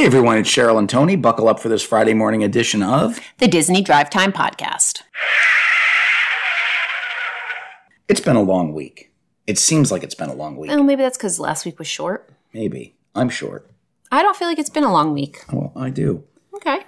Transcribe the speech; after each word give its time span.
Hey 0.00 0.06
everyone, 0.06 0.38
it's 0.38 0.48
Cheryl 0.48 0.78
and 0.78 0.88
Tony. 0.88 1.14
Buckle 1.14 1.46
up 1.46 1.60
for 1.60 1.68
this 1.68 1.82
Friday 1.82 2.14
morning 2.14 2.42
edition 2.42 2.82
of 2.82 3.20
the 3.36 3.46
Disney 3.46 3.82
Drive 3.82 4.08
Time 4.08 4.32
Podcast. 4.32 5.02
It's 8.08 8.22
been 8.22 8.36
a 8.36 8.40
long 8.40 8.72
week. 8.72 9.12
It 9.46 9.58
seems 9.58 9.92
like 9.92 10.02
it's 10.02 10.14
been 10.14 10.30
a 10.30 10.34
long 10.34 10.56
week. 10.56 10.70
Oh, 10.70 10.82
maybe 10.82 11.02
that's 11.02 11.18
because 11.18 11.38
last 11.38 11.66
week 11.66 11.78
was 11.78 11.86
short. 11.86 12.32
Maybe. 12.54 12.94
I'm 13.14 13.28
short. 13.28 13.70
I 14.10 14.22
don't 14.22 14.34
feel 14.34 14.48
like 14.48 14.58
it's 14.58 14.70
been 14.70 14.84
a 14.84 14.92
long 14.92 15.12
week. 15.12 15.44
Well, 15.52 15.70
I 15.76 15.90
do. 15.90 16.24
Okay. 16.54 16.80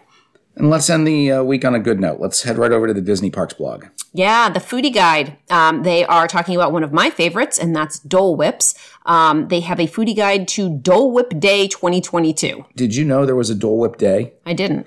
And 0.57 0.69
let's 0.69 0.91
end 0.91 1.07
the 1.07 1.33
uh, 1.33 1.43
week 1.43 1.65
on 1.65 1.75
a 1.75 1.81
good 1.81 2.01
note. 2.01 2.21
Let's 2.21 2.43
head 2.43 2.59
right 2.59 2.73
over 2.73 2.87
to 2.87 2.95
the 2.95 3.01
Disney 3.01 3.31
Parks 3.31 3.55
blog. 3.55 3.87
Yeah, 4.13 4.51
the 4.51 4.61
foodie 4.61 4.93
guide. 4.93 5.39
Um, 5.49 5.83
they 5.85 6.05
are 6.05 6.29
talking 6.29 6.55
about 6.55 6.73
one 6.73 6.85
of 6.85 6.93
my 6.93 7.09
favorites, 7.09 7.59
and 7.59 7.75
that's 7.75 7.99
Dole 8.01 8.37
Whips. 8.37 8.75
Um, 9.07 9.49
they 9.49 9.61
have 9.61 9.81
a 9.81 9.87
foodie 9.87 10.17
guide 10.17 10.47
to 10.49 10.69
Dole 10.69 11.11
Whip 11.11 11.41
Day 11.41 11.67
2022. 11.67 12.67
Did 12.77 12.95
you 12.95 13.05
know 13.05 13.25
there 13.25 13.37
was 13.37 13.49
a 13.49 13.55
Dole 13.55 13.79
Whip 13.79 13.97
Day? 13.97 14.35
I 14.45 14.53
didn't. 14.53 14.87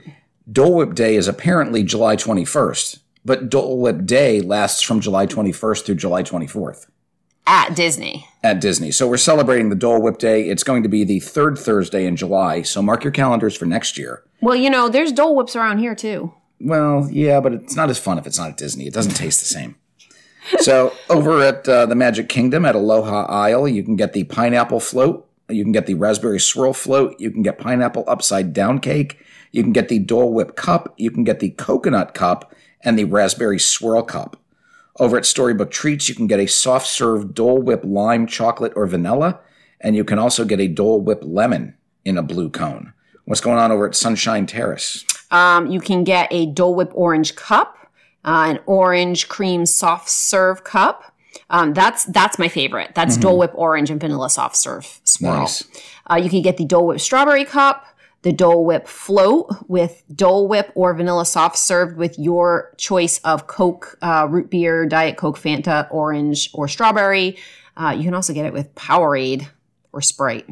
Dole 0.52 0.76
Whip 0.76 0.94
Day 0.94 1.16
is 1.16 1.28
apparently 1.28 1.82
July 1.82 2.16
21st, 2.16 3.00
but 3.26 3.50
Dole 3.50 3.80
Whip 3.80 4.06
Day 4.06 4.42
lasts 4.42 4.84
from 4.84 5.00
July 5.00 5.26
21st 5.26 5.86
through 5.86 5.96
July 5.96 6.22
24th. 6.22 6.86
At 7.48 7.76
Disney. 7.76 8.28
At 8.44 8.62
Disney. 8.62 8.92
So 8.92 9.08
we're 9.08 9.18
celebrating 9.18 9.70
the 9.70 9.76
Dole 9.76 10.02
Whip 10.02 10.20
Day. 10.20 10.50
It's 10.50 10.64
going 10.64 10.84
to 10.84 10.90
be 10.90 11.04
the 11.04 11.20
third 11.20 11.58
Thursday 11.58 12.06
in 12.06 12.16
July, 12.16 12.62
so 12.62 12.84
mark 12.84 13.04
your 13.04 13.12
calendars 13.12 13.56
for 13.58 13.66
next 13.66 13.98
year. 13.98 14.24
Well, 14.42 14.56
you 14.56 14.70
know, 14.70 14.90
there's 14.90 15.12
Dole 15.12 15.36
Whips 15.36 15.56
around 15.56 15.80
here 15.80 15.96
too. 15.96 16.34
Well, 16.60 17.08
yeah, 17.12 17.40
but 17.40 17.54
it's 17.54 17.76
not 17.76 17.90
as 17.90 18.00
fun 18.00 18.18
if 18.18 18.28
it's 18.28 18.38
not 18.38 18.50
at 18.50 18.58
Disney. 18.58 18.88
It 18.88 18.94
doesn't 18.94 19.16
taste 19.16 19.40
the 19.40 19.46
same. 19.46 19.76
so 20.60 20.94
over 21.10 21.42
at 21.42 21.68
uh, 21.68 21.86
the 21.86 21.96
Magic 21.96 22.30
Kingdom 22.30 22.66
at 22.66 22.76
Aloha 22.76 23.26
Isle, 23.26 23.68
you 23.68 23.84
can 23.84 23.96
get 23.96 24.14
the 24.14 24.24
pineapple 24.26 24.80
float. 24.80 25.28
You 25.50 25.64
can 25.64 25.72
get 25.72 25.86
the 25.86 25.94
raspberry 25.94 26.40
swirl 26.40 26.74
float. 26.74 27.20
You 27.20 27.30
can 27.30 27.44
get 27.44 27.60
pineapple 27.60 28.04
upside 28.08 28.54
down 28.54 28.80
cake. 28.80 29.20
You 29.52 29.64
can 29.64 29.74
get 29.74 29.90
the 29.90 30.00
Dole 30.00 30.34
Whip 30.34 30.56
cup. 30.56 30.94
You 30.98 31.12
can 31.12 31.24
get 31.24 31.40
the 31.40 31.52
coconut 31.52 32.14
cup 32.14 32.54
and 32.82 32.98
the 32.98 33.04
raspberry 33.06 33.60
swirl 33.60 34.04
cup. 34.04 34.38
Over 35.00 35.18
at 35.18 35.26
Storybook 35.26 35.72
Treats, 35.72 36.08
you 36.08 36.16
can 36.16 36.28
get 36.28 36.40
a 36.40 36.48
soft 36.48 36.88
serve 36.88 37.34
Dole 37.34 37.62
Whip 37.62 37.82
lime, 37.84 38.28
chocolate, 38.28 38.74
or 38.76 38.88
vanilla. 38.88 39.40
And 39.82 39.96
you 39.96 40.04
can 40.04 40.18
also 40.18 40.46
get 40.46 40.60
a 40.60 40.68
Dole 40.68 41.02
Whip 41.02 41.20
lemon 41.22 41.76
in 42.06 42.18
a 42.18 42.24
blue 42.24 42.50
cone. 42.50 42.94
What's 43.26 43.42
going 43.42 43.58
on 43.58 43.72
over 43.72 43.88
at 43.88 43.96
Sunshine 43.96 44.46
Terrace? 44.46 45.04
Um, 45.32 45.68
you 45.68 45.80
can 45.80 46.04
get 46.04 46.28
a 46.32 46.46
Dole 46.46 46.76
Whip 46.76 46.92
orange 46.94 47.36
cup, 47.36 47.78
uh, 48.24 48.46
an 48.50 48.60
orange 48.66 49.28
cream 49.28 49.66
soft 49.66 50.10
serve 50.10 50.64
cup. 50.64 51.12
Um, 51.50 51.74
that's 51.74 52.06
that's 52.06 52.40
my 52.40 52.48
favorite. 52.48 52.94
That's 52.96 53.16
mm-hmm. 53.16 53.22
Dole 53.22 53.38
Whip 53.40 53.52
orange 53.56 53.90
and 53.90 54.00
vanilla 54.00 54.30
soft 54.30 54.56
serve 54.56 55.02
swirl. 55.04 55.42
Nice. 55.42 55.64
Uh, 56.10 56.16
you 56.16 56.30
can 56.30 56.42
get 56.42 56.58
the 56.58 56.66
Dole 56.66 56.88
Whip 56.88 57.00
strawberry 57.00 57.46
cup, 57.46 57.86
the 58.22 58.32
Dole 58.32 58.64
Whip 58.64 58.88
float 58.88 59.52
with 59.68 60.04
Dole 60.14 60.48
Whip 60.48 60.72
or 60.76 60.94
vanilla 60.94 61.26
soft 61.26 61.58
served 61.58 61.98
with 61.98 62.18
your 62.20 62.74
choice 62.78 63.20
of 63.20 63.48
Coke, 63.48 63.98
uh, 64.02 64.28
root 64.30 64.50
beer, 64.50 64.86
Diet 64.86 65.18
Coke, 65.18 65.38
Fanta, 65.38 65.88
orange, 65.92 66.50
or 66.54 66.68
strawberry. 66.68 67.38
Uh, 67.76 67.94
you 67.98 68.04
can 68.04 68.14
also 68.14 68.34
get 68.34 68.46
it 68.46 68.54
with 68.54 68.74
Powerade 68.76 69.48
or 69.92 70.02
Sprite. 70.02 70.48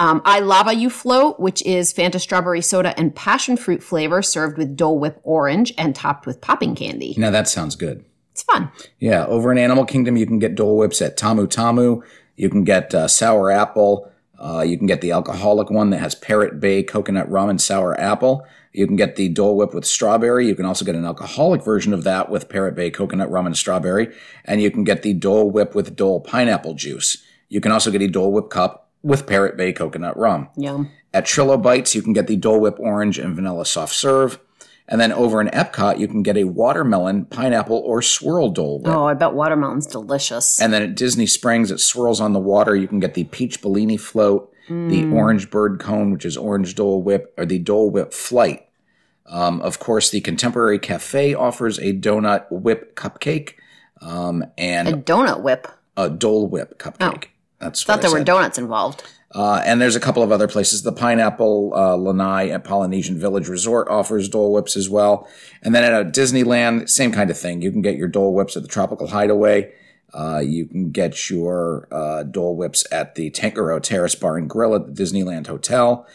Um, 0.00 0.22
I 0.24 0.40
Lava 0.40 0.74
You 0.74 0.88
Float, 0.88 1.38
which 1.38 1.62
is 1.66 1.92
Fanta 1.92 2.18
strawberry 2.18 2.62
soda 2.62 2.98
and 2.98 3.14
passion 3.14 3.58
fruit 3.58 3.82
flavor 3.82 4.22
served 4.22 4.56
with 4.56 4.74
Dole 4.74 4.98
Whip 4.98 5.20
orange 5.24 5.74
and 5.76 5.94
topped 5.94 6.24
with 6.24 6.40
popping 6.40 6.74
candy. 6.74 7.14
Now 7.18 7.30
that 7.30 7.48
sounds 7.48 7.76
good. 7.76 8.02
It's 8.32 8.42
fun. 8.42 8.72
Yeah, 8.98 9.26
over 9.26 9.52
in 9.52 9.58
Animal 9.58 9.84
Kingdom, 9.84 10.16
you 10.16 10.26
can 10.26 10.38
get 10.38 10.54
Dole 10.54 10.78
Whips 10.78 11.02
at 11.02 11.18
Tamu 11.18 11.46
Tamu. 11.46 12.02
You 12.36 12.48
can 12.48 12.64
get 12.64 12.94
uh, 12.94 13.08
sour 13.08 13.50
apple. 13.50 14.10
Uh, 14.38 14.62
you 14.62 14.78
can 14.78 14.86
get 14.86 15.02
the 15.02 15.12
alcoholic 15.12 15.68
one 15.68 15.90
that 15.90 15.98
has 15.98 16.14
Parrot 16.14 16.60
Bay 16.60 16.82
coconut 16.82 17.30
rum 17.30 17.50
and 17.50 17.60
sour 17.60 18.00
apple. 18.00 18.46
You 18.72 18.86
can 18.86 18.96
get 18.96 19.16
the 19.16 19.28
Dole 19.28 19.54
Whip 19.54 19.74
with 19.74 19.84
strawberry. 19.84 20.46
You 20.46 20.54
can 20.54 20.64
also 20.64 20.86
get 20.86 20.94
an 20.94 21.04
alcoholic 21.04 21.62
version 21.62 21.92
of 21.92 22.04
that 22.04 22.30
with 22.30 22.48
Parrot 22.48 22.74
Bay 22.74 22.90
coconut 22.90 23.30
rum 23.30 23.44
and 23.44 23.54
strawberry. 23.54 24.14
And 24.46 24.62
you 24.62 24.70
can 24.70 24.84
get 24.84 25.02
the 25.02 25.12
Dole 25.12 25.50
Whip 25.50 25.74
with 25.74 25.94
Dole 25.94 26.20
pineapple 26.20 26.72
juice. 26.72 27.22
You 27.50 27.60
can 27.60 27.70
also 27.70 27.90
get 27.90 28.00
a 28.00 28.08
Dole 28.08 28.32
Whip 28.32 28.48
cup 28.48 28.89
with 29.02 29.26
Parrot 29.26 29.56
Bay 29.56 29.72
coconut 29.72 30.16
rum. 30.16 30.48
Yum. 30.56 30.90
At 31.12 31.24
Trilo-Bites, 31.24 31.94
you 31.94 32.02
can 32.02 32.12
get 32.12 32.26
the 32.26 32.36
Dole 32.36 32.60
Whip 32.60 32.78
orange 32.78 33.18
and 33.18 33.34
vanilla 33.34 33.66
soft 33.66 33.94
serve. 33.94 34.38
And 34.86 35.00
then 35.00 35.12
over 35.12 35.40
in 35.40 35.46
Epcot, 35.48 35.98
you 35.98 36.08
can 36.08 36.22
get 36.22 36.36
a 36.36 36.44
watermelon, 36.44 37.26
pineapple, 37.26 37.76
or 37.76 38.02
swirl 38.02 38.50
Dole 38.50 38.80
Whip. 38.80 38.92
Oh, 38.92 39.06
I 39.06 39.14
bet 39.14 39.34
watermelon's 39.34 39.86
delicious. 39.86 40.60
And 40.60 40.72
then 40.72 40.82
at 40.82 40.96
Disney 40.96 41.26
Springs, 41.26 41.70
it 41.70 41.78
swirls 41.78 42.20
on 42.20 42.32
the 42.32 42.40
water. 42.40 42.74
You 42.74 42.88
can 42.88 42.98
get 42.98 43.14
the 43.14 43.24
peach 43.24 43.62
Bellini 43.62 43.96
float, 43.96 44.52
mm. 44.68 44.90
the 44.90 45.16
orange 45.16 45.48
bird 45.48 45.78
cone, 45.78 46.10
which 46.10 46.24
is 46.24 46.36
orange 46.36 46.74
Dole 46.74 47.02
Whip, 47.02 47.32
or 47.38 47.46
the 47.46 47.60
Dole 47.60 47.90
Whip 47.90 48.12
flight. 48.12 48.66
Um, 49.26 49.60
of 49.60 49.78
course, 49.78 50.10
the 50.10 50.20
Contemporary 50.20 50.80
Cafe 50.80 51.34
offers 51.34 51.78
a 51.78 51.92
donut 51.92 52.50
whip 52.50 52.96
cupcake. 52.96 53.54
Um, 54.02 54.44
and 54.58 54.88
a 54.88 54.92
donut 54.94 55.42
whip. 55.42 55.68
A 55.96 56.10
Dole 56.10 56.48
Whip 56.48 56.80
cupcake. 56.80 57.26
Oh. 57.26 57.29
That's 57.60 57.82
thought 57.82 58.00
there 58.00 58.10
were 58.10 58.24
donuts 58.24 58.58
involved. 58.58 59.02
Uh, 59.32 59.62
and 59.64 59.80
there's 59.80 59.94
a 59.94 60.00
couple 60.00 60.22
of 60.24 60.32
other 60.32 60.48
places. 60.48 60.82
The 60.82 60.92
Pineapple 60.92 61.72
uh, 61.74 61.94
Lanai 61.94 62.50
at 62.50 62.64
Polynesian 62.64 63.18
Village 63.18 63.48
Resort 63.48 63.88
offers 63.88 64.28
Dole 64.28 64.52
Whips 64.52 64.76
as 64.76 64.90
well. 64.90 65.28
And 65.62 65.72
then 65.72 65.84
at 65.84 66.12
Disneyland, 66.12 66.88
same 66.88 67.12
kind 67.12 67.30
of 67.30 67.38
thing. 67.38 67.62
You 67.62 67.70
can 67.70 67.82
get 67.82 67.96
your 67.96 68.08
Dole 68.08 68.34
Whips 68.34 68.56
at 68.56 68.62
the 68.62 68.68
Tropical 68.68 69.06
Hideaway. 69.06 69.72
Uh, 70.12 70.40
you 70.44 70.66
can 70.66 70.90
get 70.90 71.30
your 71.30 71.86
uh, 71.92 72.24
Dole 72.24 72.56
Whips 72.56 72.84
at 72.90 73.14
the 73.14 73.30
Tangaroa 73.30 73.80
Terrace 73.80 74.16
Bar 74.16 74.36
and 74.36 74.50
Grill 74.50 74.74
at 74.74 74.86
the 74.86 75.02
Disneyland 75.02 75.46
Hotel. 75.46 76.06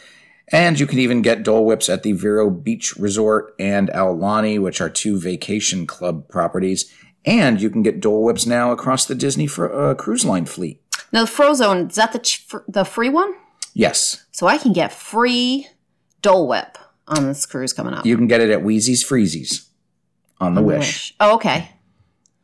And 0.52 0.78
you 0.78 0.86
can 0.86 0.98
even 0.98 1.22
get 1.22 1.42
Dole 1.42 1.64
Whips 1.64 1.88
at 1.88 2.02
the 2.02 2.12
Vero 2.12 2.50
Beach 2.50 2.96
Resort 2.96 3.54
and 3.58 3.88
Aulani, 3.88 4.60
which 4.60 4.80
are 4.82 4.90
two 4.90 5.18
vacation 5.18 5.86
club 5.86 6.28
properties. 6.28 6.92
And 7.24 7.60
you 7.60 7.70
can 7.70 7.82
get 7.82 8.00
Dole 8.00 8.22
Whips 8.22 8.46
now 8.46 8.70
across 8.70 9.06
the 9.06 9.14
Disney 9.14 9.46
for, 9.46 9.74
uh, 9.74 9.94
cruise 9.94 10.24
line 10.24 10.44
fleet. 10.44 10.80
Now, 11.12 11.24
the 11.24 11.30
Frozone, 11.30 11.88
is 11.90 11.96
that 11.96 12.12
the, 12.12 12.18
ch- 12.18 12.46
the 12.68 12.84
free 12.84 13.08
one? 13.08 13.34
Yes. 13.74 14.24
So 14.32 14.46
I 14.46 14.58
can 14.58 14.72
get 14.72 14.92
free 14.92 15.68
Dole 16.22 16.48
Whip 16.48 16.78
on 17.06 17.26
this 17.26 17.46
cruise 17.46 17.72
coming 17.72 17.94
up. 17.94 18.04
You 18.04 18.16
can 18.16 18.26
get 18.26 18.40
it 18.40 18.50
at 18.50 18.62
Wheezy's 18.62 19.04
Freezies 19.04 19.68
on 20.40 20.54
the 20.54 20.62
Wish. 20.62 20.78
Wish. 20.78 21.14
Oh, 21.20 21.34
okay. 21.36 21.70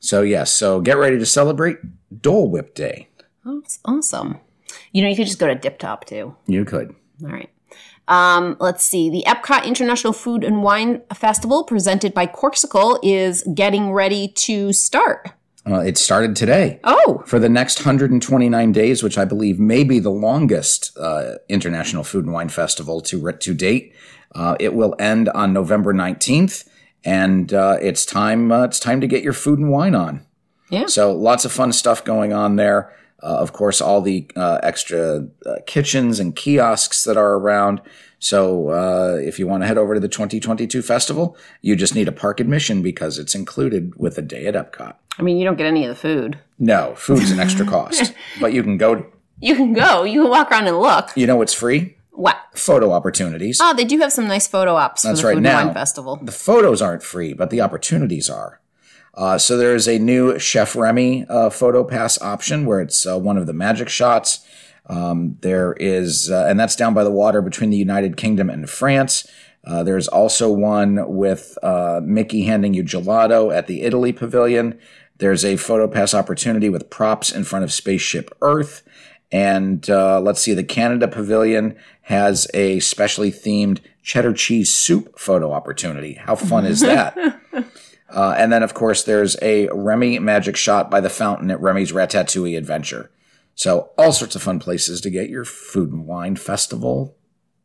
So, 0.00 0.22
yes. 0.22 0.52
So 0.52 0.80
get 0.80 0.96
ready 0.96 1.18
to 1.18 1.26
celebrate 1.26 1.78
Dole 2.20 2.50
Whip 2.50 2.74
Day. 2.74 3.08
Oh, 3.44 3.60
that's 3.60 3.78
awesome. 3.84 4.38
You 4.92 5.02
know, 5.02 5.08
you 5.08 5.16
could 5.16 5.26
just 5.26 5.38
go 5.38 5.46
to 5.48 5.54
Dip 5.54 5.78
Top 5.78 6.04
too. 6.04 6.36
You 6.46 6.64
could. 6.64 6.94
All 7.24 7.30
right. 7.30 7.50
Um, 8.08 8.56
let's 8.60 8.84
see. 8.84 9.10
The 9.10 9.24
Epcot 9.26 9.64
International 9.64 10.12
Food 10.12 10.44
and 10.44 10.62
Wine 10.62 11.02
Festival, 11.14 11.64
presented 11.64 12.12
by 12.12 12.26
Corkcicle, 12.26 12.98
is 13.02 13.42
getting 13.54 13.92
ready 13.92 14.28
to 14.28 14.72
start. 14.72 15.30
Uh, 15.64 15.78
it 15.78 15.96
started 15.96 16.34
today. 16.34 16.80
Oh. 16.82 17.22
For 17.26 17.38
the 17.38 17.48
next 17.48 17.80
129 17.80 18.72
days, 18.72 19.02
which 19.02 19.16
I 19.16 19.24
believe 19.24 19.60
may 19.60 19.84
be 19.84 20.00
the 20.00 20.10
longest 20.10 20.96
uh, 20.98 21.36
International 21.48 22.02
Food 22.02 22.24
and 22.24 22.34
Wine 22.34 22.48
Festival 22.48 23.00
to, 23.02 23.32
to 23.32 23.54
date. 23.54 23.94
Uh, 24.34 24.56
it 24.58 24.74
will 24.74 24.96
end 24.98 25.28
on 25.28 25.52
November 25.52 25.94
19th, 25.94 26.68
and 27.04 27.52
uh, 27.52 27.76
it's 27.80 28.04
time 28.04 28.50
uh, 28.50 28.64
it's 28.64 28.80
time 28.80 29.00
to 29.00 29.06
get 29.06 29.22
your 29.22 29.32
food 29.32 29.58
and 29.58 29.70
wine 29.70 29.94
on. 29.94 30.26
Yeah. 30.70 30.86
So 30.86 31.12
lots 31.12 31.44
of 31.44 31.52
fun 31.52 31.72
stuff 31.72 32.04
going 32.04 32.32
on 32.32 32.56
there. 32.56 32.96
Uh, 33.22 33.36
of 33.36 33.52
course, 33.52 33.80
all 33.80 34.00
the 34.00 34.26
extra 34.36 35.28
kitchens 35.66 36.18
and 36.18 36.34
kiosks 36.34 37.04
that 37.04 37.16
are 37.16 37.34
around. 37.34 37.80
So 38.22 38.68
uh, 38.68 39.18
if 39.20 39.40
you 39.40 39.48
want 39.48 39.64
to 39.64 39.66
head 39.66 39.76
over 39.76 39.94
to 39.94 40.00
the 40.00 40.06
2022 40.06 40.80
festival, 40.80 41.36
you 41.60 41.74
just 41.74 41.96
need 41.96 42.06
a 42.06 42.12
park 42.12 42.38
admission 42.38 42.80
because 42.80 43.18
it's 43.18 43.34
included 43.34 43.96
with 43.96 44.16
a 44.16 44.22
day 44.22 44.46
at 44.46 44.54
Epcot. 44.54 44.94
I 45.18 45.22
mean, 45.22 45.38
you 45.38 45.44
don't 45.44 45.56
get 45.56 45.66
any 45.66 45.84
of 45.84 45.88
the 45.88 45.96
food. 45.96 46.38
No, 46.56 46.94
food's 46.94 47.32
an 47.32 47.40
extra 47.40 47.66
cost, 47.66 48.14
but 48.40 48.52
you 48.52 48.62
can 48.62 48.76
go. 48.78 49.06
You 49.40 49.56
can 49.56 49.72
go. 49.72 50.04
You 50.04 50.22
can 50.22 50.30
walk 50.30 50.52
around 50.52 50.68
and 50.68 50.78
look. 50.78 51.10
You 51.16 51.26
know 51.26 51.34
what's 51.34 51.52
free? 51.52 51.96
What? 52.12 52.38
Photo 52.54 52.92
opportunities. 52.92 53.58
Oh, 53.60 53.74
they 53.74 53.84
do 53.84 53.98
have 53.98 54.12
some 54.12 54.28
nice 54.28 54.46
photo 54.46 54.76
ops 54.76 55.02
That's 55.02 55.20
for 55.20 55.22
the 55.22 55.28
right. 55.28 55.34
Food 55.38 55.42
now, 55.42 55.58
and 55.58 55.66
Wine 55.70 55.74
Festival. 55.74 56.20
The 56.22 56.30
photos 56.30 56.80
aren't 56.80 57.02
free, 57.02 57.32
but 57.32 57.50
the 57.50 57.60
opportunities 57.60 58.30
are. 58.30 58.60
Uh, 59.14 59.36
so 59.36 59.56
there's 59.56 59.88
a 59.88 59.98
new 59.98 60.38
Chef 60.38 60.76
Remy 60.76 61.26
uh, 61.28 61.50
photo 61.50 61.82
pass 61.82 62.22
option 62.22 62.66
where 62.66 62.80
it's 62.80 63.04
uh, 63.04 63.18
one 63.18 63.36
of 63.36 63.48
the 63.48 63.52
magic 63.52 63.88
shots. 63.88 64.46
Um, 64.86 65.36
there 65.40 65.74
is, 65.74 66.30
uh, 66.30 66.46
and 66.48 66.58
that's 66.58 66.76
down 66.76 66.94
by 66.94 67.04
the 67.04 67.10
water 67.10 67.40
between 67.40 67.70
the 67.70 67.76
United 67.76 68.16
Kingdom 68.16 68.50
and 68.50 68.68
France. 68.68 69.26
Uh, 69.64 69.82
there's 69.82 70.08
also 70.08 70.50
one 70.50 71.14
with 71.14 71.56
uh, 71.62 72.00
Mickey 72.02 72.44
handing 72.44 72.74
you 72.74 72.82
gelato 72.82 73.54
at 73.54 73.68
the 73.68 73.82
Italy 73.82 74.12
Pavilion. 74.12 74.78
There's 75.18 75.44
a 75.44 75.56
photo 75.56 75.86
pass 75.86 76.14
opportunity 76.14 76.68
with 76.68 76.90
props 76.90 77.30
in 77.30 77.44
front 77.44 77.64
of 77.64 77.72
Spaceship 77.72 78.36
Earth. 78.42 78.82
And 79.30 79.88
uh, 79.88 80.20
let's 80.20 80.40
see, 80.40 80.52
the 80.52 80.64
Canada 80.64 81.08
Pavilion 81.08 81.76
has 82.02 82.48
a 82.52 82.80
specially 82.80 83.30
themed 83.30 83.78
cheddar 84.02 84.32
cheese 84.34 84.74
soup 84.74 85.18
photo 85.18 85.52
opportunity. 85.52 86.14
How 86.14 86.34
fun 86.34 86.66
is 86.66 86.80
that? 86.80 87.16
Uh, 88.12 88.34
and 88.36 88.52
then, 88.52 88.62
of 88.62 88.74
course, 88.74 89.04
there's 89.04 89.36
a 89.40 89.68
Remy 89.72 90.18
magic 90.18 90.54
shot 90.54 90.90
by 90.90 91.00
the 91.00 91.08
fountain 91.08 91.50
at 91.50 91.60
Remy's 91.62 91.92
Ratatouille 91.92 92.58
Adventure. 92.58 93.10
So 93.54 93.90
all 93.98 94.12
sorts 94.12 94.34
of 94.34 94.42
fun 94.42 94.58
places 94.58 95.00
to 95.02 95.10
get 95.10 95.28
your 95.30 95.44
food 95.44 95.92
and 95.92 96.06
wine 96.06 96.36
festival 96.36 97.16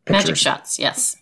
pictures. 0.05 0.25
Magic 0.25 0.35
shots, 0.37 0.79
yes. 0.79 1.15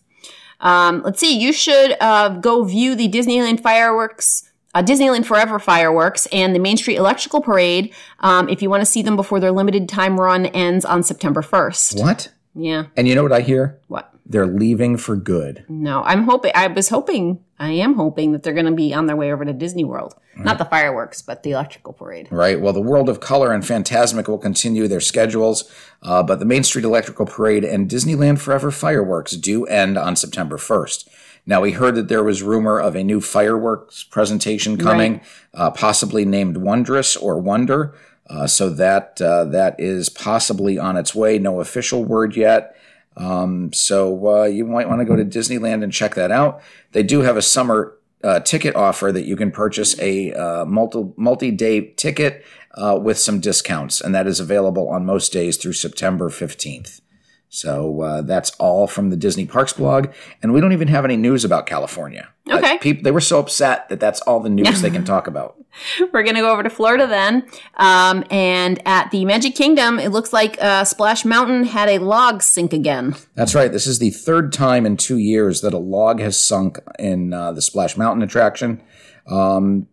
Um, 0.59 1.01
let's 1.03 1.19
see. 1.19 1.37
You 1.37 1.53
should 1.53 1.95
uh, 1.99 2.29
go 2.29 2.63
view 2.63 2.95
the 2.95 3.09
Disneyland 3.09 3.61
fireworks, 3.61 4.49
uh, 4.73 4.81
Disneyland 4.81 5.25
Forever 5.25 5.59
fireworks, 5.59 6.25
and 6.27 6.55
the 6.55 6.59
Main 6.59 6.77
Street 6.77 6.95
Electrical 6.95 7.41
Parade 7.41 7.93
um, 8.21 8.49
if 8.49 8.61
you 8.61 8.69
want 8.69 8.81
to 8.81 8.85
see 8.85 9.01
them 9.01 9.15
before 9.15 9.39
their 9.39 9.51
limited 9.51 9.87
time 9.89 10.19
run 10.19 10.45
ends 10.47 10.85
on 10.85 11.03
September 11.03 11.41
first. 11.41 11.99
What? 11.99 12.31
Yeah. 12.55 12.85
And 12.95 13.07
you 13.07 13.15
know 13.15 13.23
what 13.23 13.33
I 13.33 13.41
hear? 13.41 13.79
What? 13.87 14.14
They're 14.25 14.47
leaving 14.47 14.97
for 14.97 15.15
good. 15.15 15.65
No, 15.69 16.01
I'm 16.03 16.23
hoping. 16.23 16.51
I 16.55 16.67
was 16.67 16.89
hoping. 16.89 17.43
I 17.59 17.71
am 17.71 17.93
hoping 17.93 18.31
that 18.31 18.43
they're 18.43 18.53
going 18.53 18.65
to 18.65 18.71
be 18.71 18.93
on 18.93 19.05
their 19.05 19.15
way 19.15 19.31
over 19.31 19.45
to 19.45 19.53
Disney 19.53 19.83
World. 19.83 20.15
Not 20.35 20.57
the 20.57 20.65
fireworks, 20.65 21.21
but 21.21 21.43
the 21.43 21.51
electrical 21.51 21.93
parade. 21.93 22.27
Right. 22.29 22.59
Well, 22.59 22.73
the 22.73 22.81
World 22.81 23.07
of 23.07 23.21
Color 23.21 23.53
and 23.53 23.63
Fantasmic 23.63 24.27
will 24.27 24.37
continue 24.37 24.87
their 24.87 24.99
schedules, 24.99 25.71
uh, 26.01 26.23
but 26.23 26.39
the 26.39 26.45
Main 26.45 26.63
Street 26.63 26.83
Electrical 26.83 27.25
Parade 27.25 27.63
and 27.63 27.89
Disneyland 27.89 28.39
Forever 28.39 28.71
fireworks 28.71 29.33
do 29.33 29.65
end 29.65 29.97
on 29.97 30.17
September 30.17 30.57
1st. 30.57 31.07
Now, 31.45 31.61
we 31.61 31.71
heard 31.71 31.95
that 31.95 32.09
there 32.09 32.23
was 32.23 32.43
rumor 32.43 32.79
of 32.79 32.95
a 32.95 33.03
new 33.03 33.21
fireworks 33.21 34.03
presentation 34.03 34.77
coming, 34.77 35.21
uh, 35.53 35.69
possibly 35.71 36.25
named 36.25 36.57
Wondrous 36.57 37.15
or 37.15 37.39
Wonder. 37.39 37.95
Uh, 38.27 38.47
so 38.47 38.71
that 38.71 39.21
uh, 39.21 39.45
that 39.45 39.79
is 39.79 40.09
possibly 40.09 40.79
on 40.79 40.97
its 40.97 41.13
way. 41.13 41.37
No 41.37 41.61
official 41.61 42.03
word 42.03 42.35
yet. 42.35 42.75
Um, 43.17 43.71
so 43.73 44.27
uh, 44.27 44.43
you 44.43 44.65
might 44.65 44.89
want 44.89 44.99
to 44.99 45.05
go 45.05 45.15
to 45.15 45.23
Disneyland 45.23 45.83
and 45.83 45.91
check 45.91 46.15
that 46.15 46.31
out. 46.31 46.61
They 46.91 47.03
do 47.03 47.21
have 47.21 47.37
a 47.37 47.41
summer 47.41 47.97
uh, 48.23 48.39
ticket 48.39 48.75
offer 48.75 49.11
that 49.11 49.25
you 49.25 49.35
can 49.35 49.51
purchase 49.51 49.99
a 49.99 50.33
uh, 50.33 50.65
multi 50.65 51.05
multi 51.15 51.51
day 51.51 51.93
ticket 51.93 52.43
uh, 52.73 52.99
with 53.01 53.17
some 53.19 53.39
discounts, 53.39 54.01
and 54.01 54.13
that 54.15 54.27
is 54.27 54.39
available 54.39 54.89
on 54.89 55.05
most 55.05 55.31
days 55.31 55.57
through 55.57 55.73
September 55.73 56.29
fifteenth. 56.29 57.01
So 57.49 58.01
uh, 58.01 58.21
that's 58.21 58.51
all 58.51 58.87
from 58.87 59.11
the 59.11 59.15
Disney 59.15 59.45
Parks 59.45 59.71
blog, 59.71 60.07
and 60.41 60.51
we 60.51 60.59
don't 60.59 60.73
even 60.73 60.89
have 60.89 61.05
any 61.05 61.15
news 61.15 61.45
about 61.45 61.65
California. 61.65 62.27
Okay. 62.49 62.77
people 62.79 63.03
they 63.03 63.11
were 63.11 63.21
so 63.21 63.39
upset 63.39 63.89
that 63.89 63.99
that's 63.99 64.21
all 64.21 64.39
the 64.39 64.49
news 64.49 64.81
they 64.81 64.89
can 64.89 65.05
talk 65.13 65.27
about. 65.27 65.55
We're 66.13 66.23
going 66.23 66.35
to 66.35 66.41
go 66.41 66.51
over 66.51 66.63
to 66.63 66.69
Florida 66.69 67.07
then. 67.07 67.45
Um, 67.75 68.23
and 68.29 68.81
at 68.87 69.11
the 69.11 69.25
Magic 69.25 69.55
Kingdom, 69.55 69.99
it 69.99 70.09
looks 70.09 70.33
like 70.33 70.61
uh, 70.61 70.83
Splash 70.83 71.25
Mountain 71.25 71.65
had 71.65 71.89
a 71.89 71.99
log 71.99 72.41
sink 72.41 72.73
again. 72.73 73.15
That's 73.35 73.55
right. 73.55 73.71
This 73.71 73.87
is 73.87 73.99
the 73.99 74.09
third 74.11 74.53
time 74.53 74.85
in 74.85 74.97
two 74.97 75.17
years 75.17 75.61
that 75.61 75.73
a 75.73 75.77
log 75.77 76.19
has 76.19 76.39
sunk 76.39 76.79
in 76.99 77.33
uh, 77.33 77.51
the 77.51 77.61
Splash 77.61 77.97
Mountain 77.97 78.23
attraction. 78.23 78.81
Um, 79.27 79.87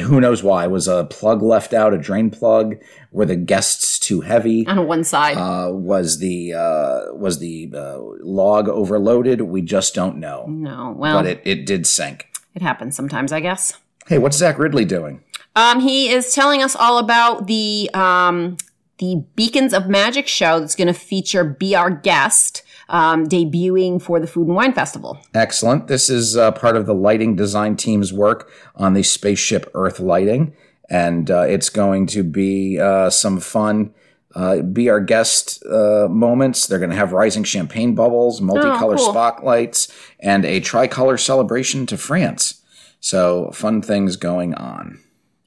who 0.00 0.20
knows 0.20 0.42
why? 0.42 0.66
Was 0.66 0.88
a 0.88 1.04
plug 1.04 1.40
left 1.40 1.72
out, 1.72 1.94
a 1.94 1.98
drain 1.98 2.30
plug? 2.30 2.76
Were 3.12 3.26
the 3.26 3.36
guests 3.36 3.98
too 3.98 4.20
heavy? 4.20 4.66
On 4.66 4.86
one 4.86 5.04
side. 5.04 5.36
Uh, 5.36 5.72
was 5.72 6.18
the 6.18 6.54
uh, 6.54 7.14
was 7.14 7.38
the 7.38 7.70
uh, 7.74 7.98
log 8.20 8.68
overloaded? 8.68 9.40
We 9.42 9.62
just 9.62 9.94
don't 9.94 10.18
know. 10.18 10.46
no, 10.48 10.94
well, 10.96 11.18
But 11.18 11.26
it, 11.26 11.42
it, 11.44 11.58
it 11.60 11.66
did 11.66 11.86
sink. 11.86 12.26
It 12.54 12.62
happens 12.62 12.96
sometimes, 12.96 13.32
I 13.32 13.40
guess. 13.40 13.78
Hey, 14.08 14.16
what's 14.16 14.38
Zach 14.38 14.56
Riddley 14.56 14.88
doing? 14.88 15.22
Um, 15.54 15.80
he 15.80 16.08
is 16.08 16.32
telling 16.32 16.62
us 16.62 16.74
all 16.74 16.96
about 16.96 17.46
the 17.46 17.90
um, 17.92 18.56
the 18.96 19.22
Beacons 19.36 19.74
of 19.74 19.86
Magic 19.86 20.26
show 20.26 20.60
that's 20.60 20.74
going 20.74 20.88
to 20.88 20.94
feature 20.94 21.44
Be 21.44 21.74
Our 21.74 21.90
Guest, 21.90 22.62
um, 22.88 23.26
debuting 23.26 24.00
for 24.00 24.18
the 24.18 24.26
Food 24.26 24.46
and 24.46 24.56
Wine 24.56 24.72
Festival. 24.72 25.18
Excellent. 25.34 25.88
This 25.88 26.08
is 26.08 26.38
uh, 26.38 26.52
part 26.52 26.74
of 26.74 26.86
the 26.86 26.94
lighting 26.94 27.36
design 27.36 27.76
team's 27.76 28.10
work 28.10 28.50
on 28.76 28.94
the 28.94 29.02
spaceship 29.02 29.70
Earth 29.74 30.00
lighting, 30.00 30.56
and 30.88 31.30
uh, 31.30 31.42
it's 31.42 31.68
going 31.68 32.06
to 32.06 32.22
be 32.22 32.80
uh, 32.80 33.10
some 33.10 33.38
fun. 33.40 33.92
Uh, 34.34 34.62
be 34.62 34.88
our 34.88 35.00
guest 35.00 35.62
uh, 35.66 36.08
moments. 36.08 36.66
They're 36.66 36.78
going 36.78 36.90
to 36.90 36.96
have 36.96 37.12
rising 37.12 37.44
champagne 37.44 37.94
bubbles, 37.94 38.40
multicolor 38.40 38.96
cool. 38.96 39.10
spotlights, 39.10 39.92
and 40.18 40.46
a 40.46 40.60
tricolor 40.60 41.18
celebration 41.18 41.84
to 41.86 41.98
France. 41.98 42.57
So 43.00 43.50
fun 43.52 43.82
things 43.82 44.16
going 44.16 44.54
on. 44.54 45.00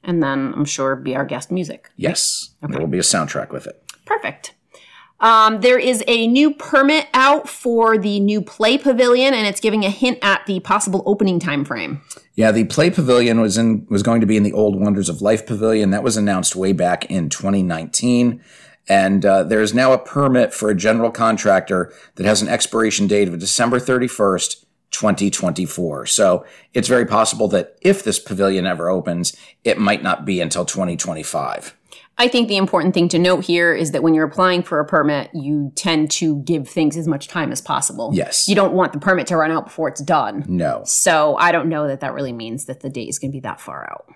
And 0.04 0.22
then 0.22 0.52
I'm 0.54 0.64
sure 0.64 0.96
Be 0.96 1.14
Our 1.14 1.24
Guest 1.24 1.50
music. 1.50 1.90
Yes, 1.96 2.50
there 2.60 2.80
will 2.80 2.88
be 2.88 2.98
a 2.98 3.02
soundtrack 3.02 3.50
with 3.50 3.66
it. 3.66 3.82
Perfect. 4.04 4.54
Um, 5.20 5.60
there 5.60 5.78
is 5.78 6.02
a 6.08 6.26
new 6.26 6.52
permit 6.52 7.06
out 7.14 7.48
for 7.48 7.96
the 7.96 8.18
new 8.18 8.42
play 8.42 8.76
pavilion, 8.76 9.32
and 9.32 9.46
it's 9.46 9.60
giving 9.60 9.84
a 9.84 9.90
hint 9.90 10.18
at 10.20 10.44
the 10.46 10.58
possible 10.60 11.04
opening 11.06 11.38
time 11.38 11.64
frame. 11.64 12.02
Yeah, 12.34 12.50
the 12.50 12.64
Play 12.64 12.90
Pavilion 12.90 13.40
was 13.40 13.56
in 13.56 13.86
was 13.88 14.02
going 14.02 14.20
to 14.20 14.26
be 14.26 14.36
in 14.36 14.42
the 14.42 14.52
Old 14.52 14.80
Wonders 14.80 15.08
of 15.08 15.22
Life 15.22 15.46
Pavilion. 15.46 15.90
That 15.90 16.02
was 16.02 16.16
announced 16.16 16.56
way 16.56 16.72
back 16.72 17.04
in 17.10 17.28
2019, 17.28 18.42
and 18.88 19.24
uh, 19.24 19.44
there 19.44 19.60
is 19.60 19.72
now 19.72 19.92
a 19.92 19.98
permit 19.98 20.52
for 20.52 20.70
a 20.70 20.74
general 20.74 21.12
contractor 21.12 21.92
that 22.16 22.26
has 22.26 22.42
an 22.42 22.48
expiration 22.48 23.06
date 23.06 23.28
of 23.28 23.38
December 23.38 23.78
31st, 23.78 24.64
2024. 24.92 26.06
So 26.06 26.46
it's 26.74 26.88
very 26.88 27.06
possible 27.06 27.48
that 27.48 27.76
if 27.80 28.04
this 28.04 28.18
pavilion 28.18 28.66
ever 28.66 28.88
opens, 28.88 29.36
it 29.64 29.78
might 29.78 30.02
not 30.02 30.24
be 30.24 30.40
until 30.40 30.64
2025. 30.64 31.76
I 32.18 32.28
think 32.28 32.48
the 32.48 32.56
important 32.56 32.94
thing 32.94 33.08
to 33.08 33.18
note 33.18 33.44
here 33.44 33.74
is 33.74 33.92
that 33.92 34.02
when 34.02 34.14
you're 34.14 34.26
applying 34.26 34.62
for 34.62 34.78
a 34.80 34.84
permit, 34.84 35.30
you 35.32 35.72
tend 35.74 36.10
to 36.12 36.40
give 36.42 36.68
things 36.68 36.96
as 36.96 37.08
much 37.08 37.26
time 37.26 37.50
as 37.50 37.60
possible. 37.60 38.10
Yes. 38.12 38.48
You 38.48 38.54
don't 38.54 38.74
want 38.74 38.92
the 38.92 38.98
permit 38.98 39.26
to 39.28 39.36
run 39.36 39.50
out 39.50 39.64
before 39.64 39.88
it's 39.88 40.02
done. 40.02 40.44
No. 40.46 40.82
So 40.84 41.36
I 41.36 41.52
don't 41.52 41.68
know 41.68 41.88
that 41.88 42.00
that 42.00 42.12
really 42.12 42.32
means 42.32 42.66
that 42.66 42.80
the 42.80 42.90
date 42.90 43.08
is 43.08 43.18
going 43.18 43.30
to 43.30 43.36
be 43.36 43.40
that 43.40 43.60
far 43.60 43.90
out. 43.90 44.06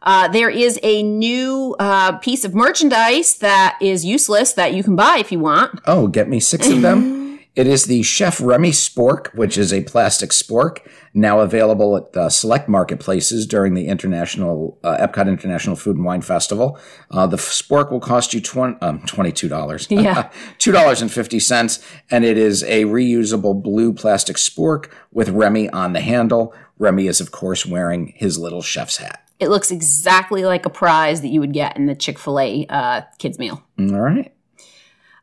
Uh, 0.00 0.28
there 0.28 0.48
is 0.48 0.78
a 0.82 1.02
new 1.02 1.74
uh, 1.80 2.16
piece 2.18 2.44
of 2.44 2.54
merchandise 2.54 3.38
that 3.38 3.76
is 3.80 4.04
useless 4.04 4.52
that 4.52 4.72
you 4.72 4.84
can 4.84 4.94
buy 4.94 5.16
if 5.18 5.32
you 5.32 5.40
want. 5.40 5.80
Oh, 5.86 6.06
get 6.06 6.28
me 6.28 6.38
six 6.38 6.68
of 6.68 6.82
them. 6.82 7.24
It 7.56 7.66
is 7.66 7.86
the 7.86 8.02
Chef 8.02 8.38
Remy 8.38 8.70
Spork, 8.72 9.34
which 9.34 9.56
is 9.56 9.72
a 9.72 9.82
plastic 9.84 10.28
spork, 10.28 10.86
now 11.14 11.40
available 11.40 11.96
at 11.96 12.14
uh, 12.14 12.28
select 12.28 12.68
marketplaces 12.68 13.46
during 13.46 13.72
the 13.72 13.88
International 13.88 14.78
uh, 14.84 14.98
Epcot 14.98 15.26
International 15.26 15.74
Food 15.74 15.96
and 15.96 16.04
Wine 16.04 16.20
Festival. 16.20 16.78
Uh, 17.10 17.26
the 17.26 17.38
spork 17.38 17.90
will 17.90 17.98
cost 18.00 18.34
you 18.34 18.42
twen- 18.42 18.76
um, 18.82 19.00
twenty-two 19.06 19.48
dollars, 19.48 19.86
Yeah. 19.90 20.30
two 20.58 20.70
dollars 20.70 21.00
and 21.00 21.10
fifty 21.10 21.40
cents, 21.40 21.82
and 22.10 22.26
it 22.26 22.36
is 22.36 22.62
a 22.64 22.84
reusable 22.84 23.60
blue 23.60 23.94
plastic 23.94 24.36
spork 24.36 24.90
with 25.10 25.30
Remy 25.30 25.70
on 25.70 25.94
the 25.94 26.00
handle. 26.00 26.54
Remy 26.78 27.06
is, 27.06 27.22
of 27.22 27.32
course, 27.32 27.64
wearing 27.64 28.12
his 28.16 28.38
little 28.38 28.60
chef's 28.60 28.98
hat. 28.98 29.22
It 29.40 29.48
looks 29.48 29.70
exactly 29.70 30.44
like 30.44 30.66
a 30.66 30.70
prize 30.70 31.22
that 31.22 31.28
you 31.28 31.40
would 31.40 31.54
get 31.54 31.76
in 31.78 31.86
the 31.86 31.94
Chick 31.94 32.18
fil 32.18 32.38
A 32.38 32.66
uh, 32.68 33.00
kids' 33.18 33.38
meal. 33.38 33.62
All 33.78 34.00
right. 34.00 34.32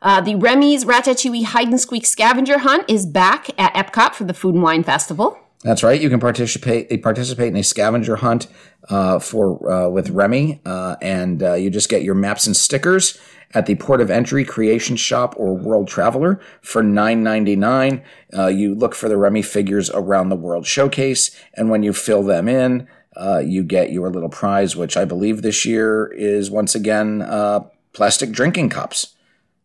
Uh, 0.04 0.20
the 0.20 0.36
Remy's 0.36 0.84
Ratatouille 0.84 1.46
Hide 1.46 1.70
and 1.70 1.80
Squeak 1.80 2.06
Scavenger 2.06 2.60
Hunt 2.60 2.84
is 2.90 3.06
back 3.06 3.50
at 3.58 3.74
Epcot 3.74 4.14
for 4.14 4.26
the 4.26 4.34
Food 4.34 4.54
and 4.54 4.62
Wine 4.62 4.84
Festival. 4.84 5.40
That's 5.62 5.82
right. 5.82 6.00
You 6.00 6.10
can 6.10 6.20
participate 6.20 6.88
eh, 6.92 6.98
participate 7.02 7.48
in 7.48 7.56
a 7.56 7.64
scavenger 7.64 8.18
hunt 8.18 8.48
uh, 8.90 9.20
for 9.20 9.72
uh, 9.72 9.88
with 9.88 10.10
Remy, 10.10 10.60
uh, 10.66 10.98
and 11.02 11.42
uh, 11.42 11.54
you 11.54 11.70
just 11.70 11.88
get 11.88 12.04
your 12.04 12.16
maps 12.16 12.46
and 12.46 12.56
stickers 12.56 13.18
at 13.54 13.66
the 13.66 13.76
port 13.76 14.02
of 14.02 14.12
entry, 14.12 14.44
Creation 14.44 14.98
Shop, 14.98 15.36
or 15.38 15.56
World 15.56 15.88
Traveler 15.88 16.42
for 16.62 16.84
nine 16.84 17.24
ninety 17.24 17.56
nine. 17.56 18.04
Uh, 18.38 18.48
you 18.48 18.76
look 18.76 18.94
for 18.94 19.08
the 19.08 19.16
Remy 19.16 19.42
figures 19.42 19.90
around 19.92 20.28
the 20.28 20.36
World 20.36 20.66
Showcase, 20.66 21.32
and 21.54 21.70
when 21.70 21.82
you 21.82 21.94
fill 21.94 22.24
them 22.24 22.50
in, 22.50 22.90
uh, 23.16 23.40
you 23.40 23.64
get 23.64 23.94
your 23.94 24.10
little 24.10 24.28
prize, 24.28 24.76
which 24.76 24.98
I 24.98 25.06
believe 25.06 25.44
this 25.44 25.66
year 25.66 26.08
is 26.08 26.52
once 26.52 26.76
again 26.76 27.22
uh, 27.22 27.62
plastic 27.94 28.32
drinking 28.32 28.68
cups. 28.68 29.13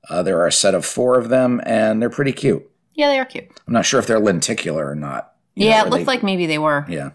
Uh, 0.09 0.23
there 0.23 0.38
are 0.41 0.47
a 0.47 0.53
set 0.53 0.75
of 0.75 0.85
four 0.87 1.19
of 1.19 1.29
them, 1.29 1.61
and 1.65 2.00
they're 2.00 2.11
pretty 2.11 2.33
cute. 2.33 2.69
Yeah, 2.95 3.09
they 3.09 3.19
are 3.19 3.25
cute. 3.25 3.45
I'm 3.67 3.73
not 3.73 3.87
sure 3.87 4.00
if 4.00 4.07
they're 4.07 4.19
lenticular 4.19 4.88
or 4.91 4.95
not. 4.95 5.33
You 5.55 5.67
Yeah, 5.69 5.83
or 5.83 5.87
it 5.87 5.91
looked 5.91 6.00
they- 6.03 6.07
like 6.07 6.23
maybe 6.23 6.47
they 6.47 6.59
were. 6.59 6.85
yeah. 6.88 7.11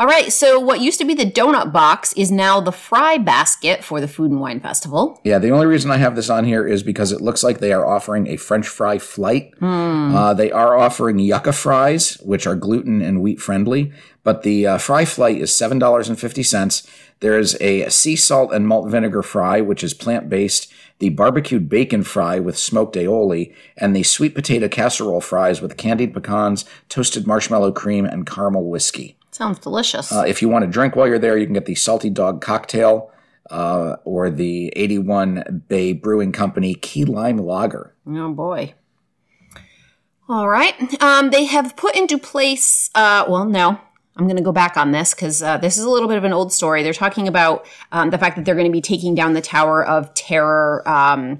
All 0.00 0.06
right, 0.06 0.32
so 0.32 0.60
what 0.60 0.80
used 0.80 1.00
to 1.00 1.04
be 1.04 1.14
the 1.14 1.28
donut 1.28 1.72
box 1.72 2.12
is 2.12 2.30
now 2.30 2.60
the 2.60 2.70
fry 2.70 3.18
basket 3.18 3.82
for 3.82 4.00
the 4.00 4.06
Food 4.06 4.30
and 4.30 4.40
Wine 4.40 4.60
Festival. 4.60 5.20
Yeah, 5.24 5.40
the 5.40 5.50
only 5.50 5.66
reason 5.66 5.90
I 5.90 5.96
have 5.96 6.14
this 6.14 6.30
on 6.30 6.44
here 6.44 6.64
is 6.64 6.84
because 6.84 7.10
it 7.10 7.20
looks 7.20 7.42
like 7.42 7.58
they 7.58 7.72
are 7.72 7.84
offering 7.84 8.28
a 8.28 8.36
French 8.36 8.68
fry 8.68 8.98
flight. 8.98 9.54
Uh, 9.60 10.34
they 10.34 10.52
are 10.52 10.76
offering 10.78 11.18
yucca 11.18 11.52
fries, 11.52 12.14
which 12.22 12.46
are 12.46 12.54
gluten 12.54 13.02
and 13.02 13.20
wheat 13.22 13.40
friendly, 13.40 13.90
but 14.22 14.44
the 14.44 14.68
uh, 14.68 14.78
fry 14.78 15.04
flight 15.04 15.38
is 15.40 15.52
seven 15.52 15.80
dollars 15.80 16.08
and 16.08 16.18
fifty 16.20 16.44
cents. 16.44 16.86
There 17.18 17.36
is 17.36 17.56
a 17.60 17.88
sea 17.88 18.14
salt 18.14 18.52
and 18.52 18.68
malt 18.68 18.88
vinegar 18.88 19.24
fry, 19.24 19.60
which 19.60 19.82
is 19.82 19.94
plant 19.94 20.28
based. 20.28 20.72
The 20.98 21.10
barbecued 21.10 21.68
bacon 21.68 22.02
fry 22.02 22.38
with 22.40 22.58
smoked 22.58 22.96
aioli, 22.96 23.54
and 23.76 23.94
the 23.94 24.02
sweet 24.02 24.34
potato 24.34 24.68
casserole 24.68 25.20
fries 25.20 25.60
with 25.60 25.76
candied 25.76 26.12
pecans, 26.12 26.64
toasted 26.88 27.26
marshmallow 27.26 27.72
cream, 27.72 28.04
and 28.04 28.26
caramel 28.26 28.64
whiskey. 28.68 29.16
Sounds 29.30 29.58
delicious. 29.60 30.10
Uh, 30.10 30.24
if 30.26 30.42
you 30.42 30.48
want 30.48 30.64
to 30.64 30.70
drink 30.70 30.96
while 30.96 31.06
you're 31.06 31.18
there, 31.18 31.36
you 31.36 31.46
can 31.46 31.54
get 31.54 31.66
the 31.66 31.76
Salty 31.76 32.10
Dog 32.10 32.40
Cocktail 32.40 33.12
uh, 33.50 33.96
or 34.04 34.30
the 34.30 34.72
81 34.74 35.64
Bay 35.68 35.92
Brewing 35.92 36.32
Company 36.32 36.74
Key 36.74 37.04
Lime 37.04 37.38
Lager. 37.38 37.94
oh 38.08 38.32
boy. 38.32 38.74
All 40.28 40.48
right. 40.48 41.00
Um, 41.02 41.30
they 41.30 41.44
have 41.46 41.74
put 41.76 41.96
into 41.96 42.18
place. 42.18 42.90
Uh, 42.94 43.24
well, 43.28 43.46
no, 43.46 43.80
I'm 44.18 44.24
going 44.26 44.36
to 44.36 44.42
go 44.42 44.52
back 44.52 44.76
on 44.76 44.90
this 44.90 45.14
because 45.14 45.42
uh, 45.42 45.58
this 45.58 45.78
is 45.78 45.84
a 45.84 45.90
little 45.90 46.08
bit 46.08 46.18
of 46.18 46.24
an 46.24 46.32
old 46.32 46.52
story. 46.52 46.82
They're 46.82 46.92
talking 46.92 47.28
about 47.28 47.66
um, 47.92 48.10
the 48.10 48.18
fact 48.18 48.34
that 48.36 48.44
they're 48.44 48.56
going 48.56 48.66
to 48.66 48.72
be 48.72 48.80
taking 48.80 49.14
down 49.14 49.32
the 49.32 49.40
Tower 49.40 49.84
of 49.86 50.12
Terror. 50.14 50.82
Um, 50.88 51.38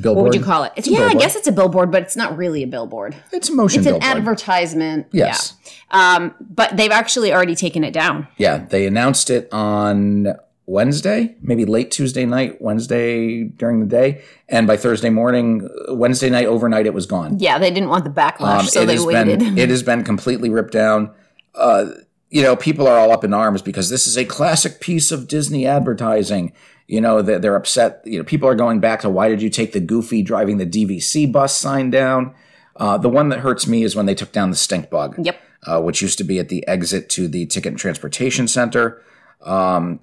Billboard. 0.00 0.16
what 0.16 0.24
would 0.24 0.34
you 0.34 0.42
call 0.42 0.64
it? 0.64 0.72
It's, 0.76 0.88
yeah, 0.88 1.00
I 1.02 1.14
guess 1.14 1.36
it's 1.36 1.46
a 1.46 1.52
billboard, 1.52 1.90
but 1.90 2.02
it's 2.02 2.16
not 2.16 2.36
really 2.38 2.62
a 2.62 2.66
billboard. 2.66 3.14
It's 3.30 3.50
a 3.50 3.54
motion 3.54 3.80
It's 3.80 3.86
an 3.86 3.92
billboard. 3.98 4.16
advertisement. 4.16 5.06
Yes. 5.12 5.54
Yeah. 5.90 6.14
Um, 6.16 6.34
but 6.40 6.76
they've 6.78 6.90
actually 6.90 7.30
already 7.32 7.54
taken 7.54 7.84
it 7.84 7.92
down. 7.92 8.26
Yeah, 8.38 8.58
they 8.64 8.86
announced 8.86 9.28
it 9.28 9.52
on 9.52 10.28
Wednesday, 10.64 11.34
maybe 11.42 11.66
late 11.66 11.90
Tuesday 11.90 12.24
night, 12.24 12.62
Wednesday 12.62 13.44
during 13.44 13.80
the 13.80 13.86
day, 13.86 14.22
and 14.48 14.66
by 14.66 14.78
Thursday 14.78 15.10
morning, 15.10 15.68
Wednesday 15.88 16.30
night 16.30 16.46
overnight, 16.46 16.86
it 16.86 16.94
was 16.94 17.04
gone. 17.04 17.38
Yeah, 17.38 17.58
they 17.58 17.70
didn't 17.70 17.90
want 17.90 18.04
the 18.04 18.10
backlash, 18.10 18.60
Um, 18.60 18.66
so 18.66 18.86
they 18.86 18.98
waited. 18.98 19.40
Been, 19.40 19.58
it 19.58 19.68
has 19.70 19.82
been 19.82 20.04
completely 20.04 20.48
ripped 20.48 20.72
down. 20.72 21.10
Uh, 21.54 21.86
you 22.30 22.42
know, 22.42 22.56
people 22.56 22.86
are 22.88 22.98
all 22.98 23.10
up 23.12 23.24
in 23.24 23.34
arms 23.34 23.60
because 23.62 23.90
this 23.90 24.06
is 24.06 24.16
a 24.16 24.24
classic 24.24 24.80
piece 24.80 25.12
of 25.12 25.28
Disney 25.28 25.66
advertising. 25.66 26.52
You 26.86 27.00
know, 27.00 27.20
they're, 27.22 27.38
they're 27.38 27.56
upset. 27.56 28.00
You 28.04 28.18
know, 28.18 28.24
people 28.24 28.48
are 28.48 28.54
going 28.54 28.80
back 28.80 29.00
to 29.02 29.10
why 29.10 29.28
did 29.28 29.42
you 29.42 29.50
take 29.50 29.72
the 29.72 29.80
Goofy 29.80 30.22
driving 30.22 30.56
the 30.58 30.66
DVC 30.66 31.30
bus 31.30 31.56
sign 31.56 31.90
down? 31.90 32.34
Uh, 32.76 32.96
the 32.96 33.08
one 33.10 33.28
that 33.28 33.40
hurts 33.40 33.66
me 33.66 33.82
is 33.82 33.94
when 33.94 34.06
they 34.06 34.14
took 34.14 34.32
down 34.32 34.48
the 34.50 34.56
stink 34.56 34.88
bug, 34.88 35.14
Yep. 35.22 35.40
uh, 35.66 35.80
which 35.82 36.00
used 36.00 36.16
to 36.18 36.24
be 36.24 36.38
at 36.38 36.48
the 36.48 36.66
exit 36.66 37.10
to 37.10 37.28
the 37.28 37.44
Ticket 37.46 37.72
and 37.72 37.78
Transportation 37.78 38.48
Center. 38.48 39.02
Um, 39.42 40.00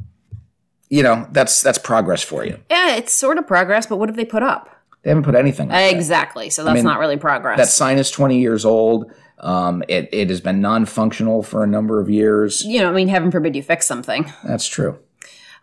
you 0.89 1.01
know, 1.03 1.27
that's 1.31 1.61
that's 1.61 1.77
progress 1.79 2.21
for 2.23 2.45
you. 2.45 2.59
Yeah, 2.69 2.95
it's 2.95 3.11
sort 3.13 3.37
of 3.39 3.47
progress, 3.47 3.85
but 3.87 3.97
what 3.97 4.09
have 4.09 4.15
they 4.15 4.25
put 4.25 4.43
up? 4.43 4.69
They 5.03 5.09
haven't 5.11 5.23
put 5.23 5.35
anything. 5.35 5.71
up. 5.71 5.77
Exactly. 5.91 6.49
So 6.49 6.63
that's 6.63 6.75
mean, 6.75 6.83
not 6.83 6.99
really 6.99 7.17
progress. 7.17 7.57
That 7.57 7.67
sign 7.69 7.97
is 7.97 8.11
20 8.11 8.39
years 8.39 8.65
old. 8.65 9.11
Um, 9.41 9.83
it, 9.87 10.09
it 10.11 10.29
has 10.29 10.41
been 10.41 10.61
non 10.61 10.85
functional 10.85 11.43
for 11.43 11.63
a 11.63 11.67
number 11.67 11.99
of 12.01 12.09
years. 12.09 12.63
you 12.63 12.79
know, 12.81 12.89
I 12.89 12.93
mean, 12.93 13.07
heaven 13.07 13.31
forbid 13.31 13.55
you 13.55 13.63
fix 13.63 13.85
something. 13.85 14.31
That's 14.43 14.67
true. 14.67 14.99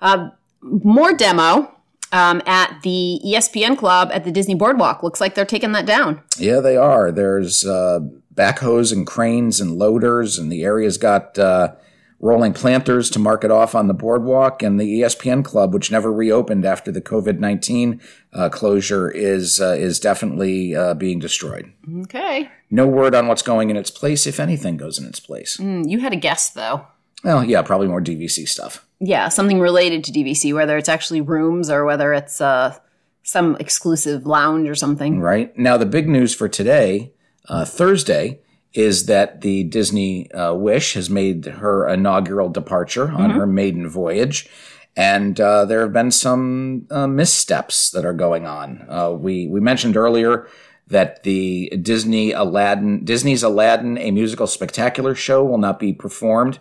Uh, 0.00 0.30
More 0.62 1.12
demo 1.14 1.73
um, 2.12 2.40
at 2.47 2.80
the 2.83 3.21
ESPN 3.25 3.76
Club 3.76 4.11
at 4.12 4.25
the 4.25 4.30
Disney 4.33 4.54
Boardwalk. 4.54 5.02
Looks 5.02 5.21
like 5.21 5.35
they're 5.35 5.45
taking 5.45 5.73
that 5.73 5.87
down. 5.87 6.23
Yeah, 6.38 6.61
they 6.61 6.76
are. 6.76 7.11
There's 7.12 7.64
uh, 7.66 8.00
backhoes 8.35 8.92
and 8.92 9.06
cranes 9.06 9.61
and 9.61 9.78
loaders, 9.78 10.38
and 10.38 10.50
the 10.50 10.64
area's 10.64 10.99
got 10.99 11.38
uh, 11.38 11.75
rolling 12.21 12.53
planters 12.55 13.11
to 13.11 13.19
mark 13.19 13.45
it 13.45 13.51
off 13.51 13.75
on 13.75 13.89
the 13.89 13.95
boardwalk. 13.95 14.63
And 14.63 14.81
the 14.81 15.01
ESPN 15.01 15.45
Club, 15.45 15.75
which 15.75 15.91
never 15.91 16.13
reopened 16.13 16.65
after 16.65 16.91
the 16.91 17.03
COVID 17.03 17.39
19 17.39 18.01
uh, 18.33 18.49
closure, 18.49 19.11
is, 19.11 19.61
uh, 19.61 19.75
is 19.79 20.01
definitely 20.01 20.75
uh, 20.75 20.95
being 20.95 21.19
destroyed. 21.19 21.73
Okay. 22.03 22.51
No 22.71 22.87
word 22.87 23.15
on 23.15 23.27
what's 23.29 23.43
going 23.43 23.71
in 23.71 23.77
its 23.77 23.91
place, 23.91 24.27
if 24.27 24.41
anything 24.41 24.77
goes 24.77 24.99
in 24.99 25.07
its 25.07 25.21
place. 25.21 25.57
Mm, 25.59 25.89
You 25.89 26.01
had 26.01 26.13
a 26.13 26.17
guess, 26.17 26.51
though. 26.51 26.87
Well, 27.25 27.45
yeah, 27.45 27.63
probably 27.63 27.89
more 27.89 28.01
DVC 28.01 28.49
stuff. 28.49 28.87
Yeah, 29.01 29.29
something 29.29 29.61
related 29.61 30.05
to 30.05 30.13
DVC, 30.13 30.55
whether 30.55 30.77
it's 30.79 30.89
actually 30.89 31.21
rooms 31.21 31.69
or 31.71 31.85
whether 31.85 32.13
it's 32.15 32.41
uh, 32.41 32.77
some 33.23 33.57
exclusive 33.61 34.27
lounge 34.27 34.69
or 34.69 34.75
something. 34.75 35.21
right? 35.21 35.57
Now, 35.59 35.77
the 35.77 35.87
big 35.87 36.09
news 36.09 36.35
for 36.35 36.49
today, 36.49 37.13
uh, 37.49 37.65
Thursday, 37.65 38.41
is 38.73 39.07
that 39.07 39.41
the 39.41 39.65
Disney 39.65 40.31
uh, 40.33 40.55
Wish 40.55 40.95
has 40.95 41.09
made 41.09 41.47
her 41.47 41.89
inaugural 41.89 42.49
departure 42.49 43.11
on 43.11 43.31
her 43.31 43.47
maiden 43.47 43.89
voyage. 43.89 44.49
And 44.97 45.39
uh, 45.41 45.67
there 45.67 45.83
have 45.83 45.93
been 45.93 46.11
some 46.11 46.87
uh, 46.91 47.07
missteps 47.07 47.91
that 47.91 48.05
are 48.05 48.15
going 48.15 48.47
on. 48.47 48.87
Uh, 48.89 49.11
we 49.11 49.47
we 49.47 49.61
mentioned 49.61 49.97
earlier 49.97 50.49
that 50.89 51.23
the 51.23 51.69
Disney 51.83 52.33
Aladdin 52.33 53.05
Disney's 53.05 53.43
Aladdin, 53.43 53.99
a 53.99 54.11
musical 54.11 54.47
spectacular 54.47 55.15
show, 55.15 55.45
will 55.45 55.59
not 55.59 55.79
be 55.79 55.93
performed. 55.93 56.59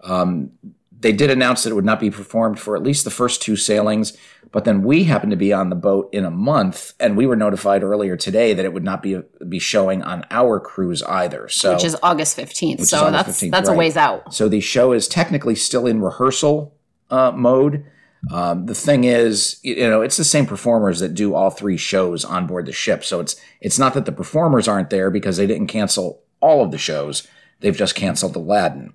Um, 0.00 0.50
they 1.00 1.12
did 1.12 1.30
announce 1.30 1.62
that 1.62 1.70
it 1.70 1.74
would 1.74 1.84
not 1.84 2.00
be 2.00 2.10
performed 2.10 2.58
for 2.58 2.76
at 2.76 2.82
least 2.82 3.04
the 3.04 3.10
first 3.10 3.42
two 3.42 3.56
sailings, 3.56 4.16
but 4.52 4.64
then 4.64 4.82
we 4.82 5.04
happened 5.04 5.30
to 5.32 5.36
be 5.36 5.52
on 5.52 5.70
the 5.70 5.76
boat 5.76 6.08
in 6.12 6.24
a 6.24 6.30
month, 6.30 6.94
and 6.98 7.16
we 7.16 7.26
were 7.26 7.36
notified 7.36 7.82
earlier 7.82 8.16
today 8.16 8.54
that 8.54 8.64
it 8.64 8.72
would 8.72 8.84
not 8.84 9.02
be 9.02 9.20
be 9.48 9.58
showing 9.58 10.02
on 10.02 10.24
our 10.30 10.60
cruise 10.60 11.02
either. 11.02 11.48
So, 11.48 11.74
Which 11.74 11.84
is 11.84 11.96
August 12.02 12.36
15th. 12.36 12.86
So 12.86 13.04
August 13.04 13.26
that's 13.26 13.42
15th, 13.42 13.50
that's 13.50 13.68
a 13.68 13.74
ways 13.74 13.96
out. 13.96 14.32
so 14.32 14.48
the 14.48 14.60
show 14.60 14.92
is 14.92 15.08
technically 15.08 15.54
still 15.54 15.86
in 15.86 16.00
rehearsal 16.00 16.74
uh, 17.10 17.32
mode. 17.32 17.84
Um, 18.30 18.66
the 18.66 18.74
thing 18.74 19.04
is, 19.04 19.60
you 19.62 19.88
know, 19.88 20.00
it's 20.00 20.16
the 20.16 20.24
same 20.24 20.46
performers 20.46 21.00
that 21.00 21.14
do 21.14 21.34
all 21.34 21.50
three 21.50 21.76
shows 21.76 22.24
on 22.24 22.46
board 22.46 22.66
the 22.66 22.72
ship. 22.72 23.04
So 23.04 23.20
it's 23.20 23.36
it's 23.60 23.78
not 23.78 23.94
that 23.94 24.04
the 24.04 24.12
performers 24.12 24.66
aren't 24.68 24.90
there 24.90 25.10
because 25.10 25.36
they 25.36 25.46
didn't 25.46 25.68
cancel 25.68 26.22
all 26.40 26.64
of 26.64 26.70
the 26.70 26.78
shows; 26.78 27.26
they've 27.60 27.76
just 27.76 27.94
canceled 27.94 28.36
Aladdin. 28.36 28.94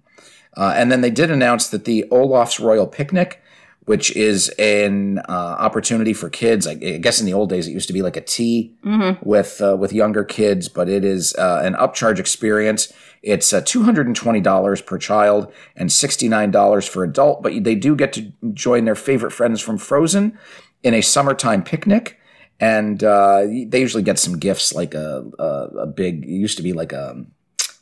Uh, 0.57 0.73
and 0.75 0.91
then 0.91 1.01
they 1.01 1.09
did 1.11 1.31
announce 1.31 1.69
that 1.69 1.85
the 1.85 2.05
Olaf's 2.11 2.59
Royal 2.59 2.87
Picnic, 2.87 3.41
which 3.85 4.15
is 4.15 4.49
an 4.59 5.19
uh, 5.19 5.55
opportunity 5.59 6.13
for 6.13 6.29
kids, 6.29 6.67
I, 6.67 6.71
I 6.71 6.97
guess 6.97 7.19
in 7.19 7.25
the 7.25 7.33
old 7.33 7.49
days 7.49 7.67
it 7.67 7.71
used 7.71 7.87
to 7.87 7.93
be 7.93 8.01
like 8.01 8.15
a 8.17 8.21
tea 8.21 8.75
with 9.23 9.59
uh, 9.61 9.75
with 9.75 9.91
younger 9.91 10.23
kids, 10.23 10.69
but 10.69 10.87
it 10.87 11.03
is 11.03 11.35
uh, 11.35 11.61
an 11.63 11.73
upcharge 11.73 12.19
experience. 12.19 12.93
It's 13.23 13.53
uh, 13.53 13.61
two 13.61 13.83
hundred 13.83 14.07
and 14.07 14.15
twenty 14.15 14.41
dollars 14.41 14.81
per 14.81 14.97
child 14.97 15.51
and 15.75 15.91
sixty 15.91 16.27
nine 16.27 16.51
dollars 16.51 16.87
for 16.87 17.03
adult, 17.03 17.41
but 17.41 17.63
they 17.63 17.75
do 17.75 17.95
get 17.95 18.13
to 18.13 18.31
join 18.53 18.85
their 18.85 18.95
favorite 18.95 19.31
friends 19.31 19.61
from 19.61 19.77
Frozen 19.77 20.37
in 20.83 20.93
a 20.93 21.01
summertime 21.01 21.63
picnic. 21.63 22.19
And 22.59 23.03
uh, 23.03 23.41
they 23.41 23.79
usually 23.79 24.03
get 24.03 24.19
some 24.19 24.37
gifts 24.37 24.73
like 24.75 24.93
a, 24.93 25.25
a, 25.39 25.43
a 25.79 25.87
big. 25.87 26.23
It 26.23 26.29
used 26.29 26.57
to 26.57 26.63
be 26.63 26.73
like 26.73 26.93
a 26.93 27.25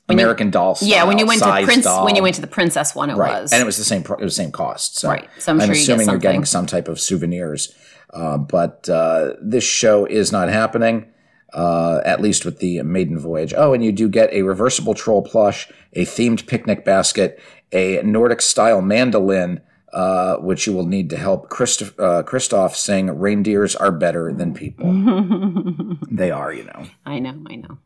American 0.09 0.49
Doll. 0.49 0.77
Yeah, 0.81 1.03
when 1.03 1.17
you 1.17 1.25
went 1.25 1.41
to 1.43 1.61
Prince, 1.63 1.83
doll. 1.85 2.05
when 2.05 2.15
you 2.15 2.23
went 2.23 2.35
to 2.35 2.41
the 2.41 2.47
Princess 2.47 2.95
one, 2.95 3.09
it 3.09 3.15
Right, 3.15 3.41
was. 3.41 3.51
and 3.53 3.61
it 3.61 3.65
was 3.65 3.77
the 3.77 3.83
same. 3.83 4.01
It 4.01 4.09
was 4.09 4.35
the 4.35 4.43
same 4.43 4.51
cost. 4.51 4.97
So 4.97 5.09
Right. 5.09 5.27
So 5.39 5.51
I'm 5.51 5.61
I'm 5.61 5.67
sure 5.67 5.75
you 5.75 5.81
get 5.81 5.93
assuming 5.93 6.07
you're 6.09 6.17
getting 6.17 6.45
some 6.45 6.65
type 6.65 6.87
of 6.87 6.99
souvenirs. 6.99 7.73
Uh, 8.11 8.37
but 8.37 8.89
uh, 8.89 9.33
this 9.41 9.63
show 9.63 10.05
is 10.05 10.31
not 10.31 10.49
happening, 10.49 11.05
uh, 11.53 12.01
at 12.05 12.21
least 12.21 12.43
with 12.43 12.57
the 12.59 12.81
maiden 12.81 13.19
voyage. 13.19 13.53
Oh, 13.55 13.73
and 13.73 13.83
you 13.83 13.91
do 13.91 14.09
get 14.09 14.33
a 14.33 14.41
reversible 14.41 14.95
troll 14.95 15.21
plush, 15.21 15.71
a 15.93 16.05
themed 16.05 16.47
picnic 16.47 16.83
basket, 16.83 17.39
a 17.71 18.01
Nordic 18.01 18.41
style 18.41 18.81
mandolin, 18.81 19.61
uh, 19.93 20.37
which 20.37 20.65
you 20.65 20.73
will 20.73 20.87
need 20.87 21.09
to 21.11 21.17
help 21.17 21.49
Kristoff, 21.49 21.93
uh, 21.99 22.23
Kristoff 22.23 22.75
sing 22.75 23.07
"Reindeers 23.19 23.75
are 23.75 23.91
better 23.91 24.33
than 24.33 24.53
people." 24.55 24.91
they 26.11 26.31
are, 26.31 26.51
you 26.51 26.63
know. 26.63 26.85
I 27.05 27.19
know, 27.19 27.35
I 27.47 27.55
know. 27.57 27.77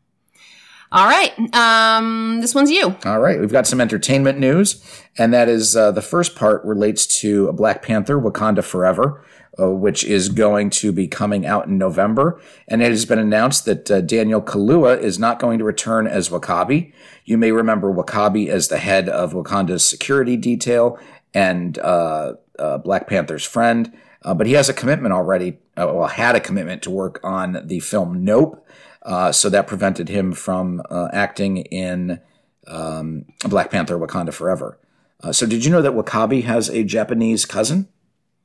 All 0.92 1.06
right, 1.06 1.32
um, 1.54 2.40
this 2.40 2.54
one's 2.54 2.70
you. 2.70 2.96
All 3.04 3.20
right, 3.20 3.40
we've 3.40 3.50
got 3.50 3.66
some 3.66 3.80
entertainment 3.80 4.38
news, 4.38 4.84
and 5.18 5.34
that 5.34 5.48
is 5.48 5.76
uh, 5.76 5.90
the 5.90 6.02
first 6.02 6.36
part 6.36 6.64
relates 6.64 7.06
to 7.20 7.52
Black 7.52 7.82
Panther: 7.82 8.20
Wakanda 8.20 8.62
Forever, 8.62 9.24
uh, 9.58 9.70
which 9.70 10.04
is 10.04 10.28
going 10.28 10.70
to 10.70 10.92
be 10.92 11.06
coming 11.06 11.46
out 11.46 11.66
in 11.66 11.78
November. 11.78 12.40
And 12.68 12.82
it 12.82 12.90
has 12.90 13.04
been 13.04 13.18
announced 13.18 13.64
that 13.66 13.90
uh, 13.90 14.00
Daniel 14.00 14.42
Kaluuya 14.42 15.00
is 15.00 15.18
not 15.18 15.38
going 15.38 15.58
to 15.58 15.64
return 15.64 16.06
as 16.06 16.28
Wakabi. 16.28 16.92
You 17.24 17.38
may 17.38 17.52
remember 17.52 17.92
Wakabi 17.92 18.48
as 18.48 18.68
the 18.68 18.78
head 18.78 19.08
of 19.08 19.32
Wakanda's 19.32 19.88
security 19.88 20.36
detail 20.36 20.98
and 21.32 21.78
uh, 21.78 22.34
uh, 22.58 22.78
Black 22.78 23.06
Panther's 23.06 23.44
friend. 23.44 23.92
Uh, 24.22 24.34
but 24.34 24.46
he 24.46 24.54
has 24.54 24.68
a 24.68 24.74
commitment 24.74 25.12
already, 25.12 25.58
well, 25.76 26.06
had 26.06 26.34
a 26.34 26.40
commitment 26.40 26.82
to 26.82 26.90
work 26.90 27.20
on 27.22 27.60
the 27.64 27.80
film 27.80 28.24
Nope. 28.24 28.66
Uh, 29.04 29.30
so 29.32 29.50
that 29.50 29.66
prevented 29.66 30.08
him 30.08 30.32
from 30.32 30.82
uh, 30.90 31.08
acting 31.12 31.58
in 31.58 32.20
um, 32.66 33.26
Black 33.48 33.70
Panther 33.70 33.98
Wakanda 33.98 34.32
Forever. 34.32 34.78
Uh, 35.22 35.32
so 35.32 35.46
did 35.46 35.64
you 35.64 35.70
know 35.70 35.82
that 35.82 35.92
Wakabi 35.92 36.44
has 36.44 36.68
a 36.70 36.84
Japanese 36.84 37.44
cousin? 37.44 37.88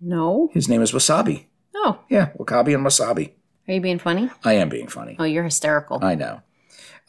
No. 0.01 0.49
His 0.53 0.67
name 0.67 0.81
is 0.81 0.91
Wasabi. 0.91 1.45
Oh, 1.75 1.99
Yeah, 2.09 2.31
Wakabi 2.37 2.73
and 2.75 2.85
Wasabi. 2.85 3.31
are 3.67 3.73
you 3.73 3.79
being 3.81 3.99
funny? 3.99 4.29
I 4.43 4.53
am 4.53 4.67
being 4.69 4.87
funny. 4.87 5.15
Oh, 5.17 5.23
you're 5.23 5.43
hysterical. 5.45 5.99
I 6.03 6.15
know. 6.15 6.41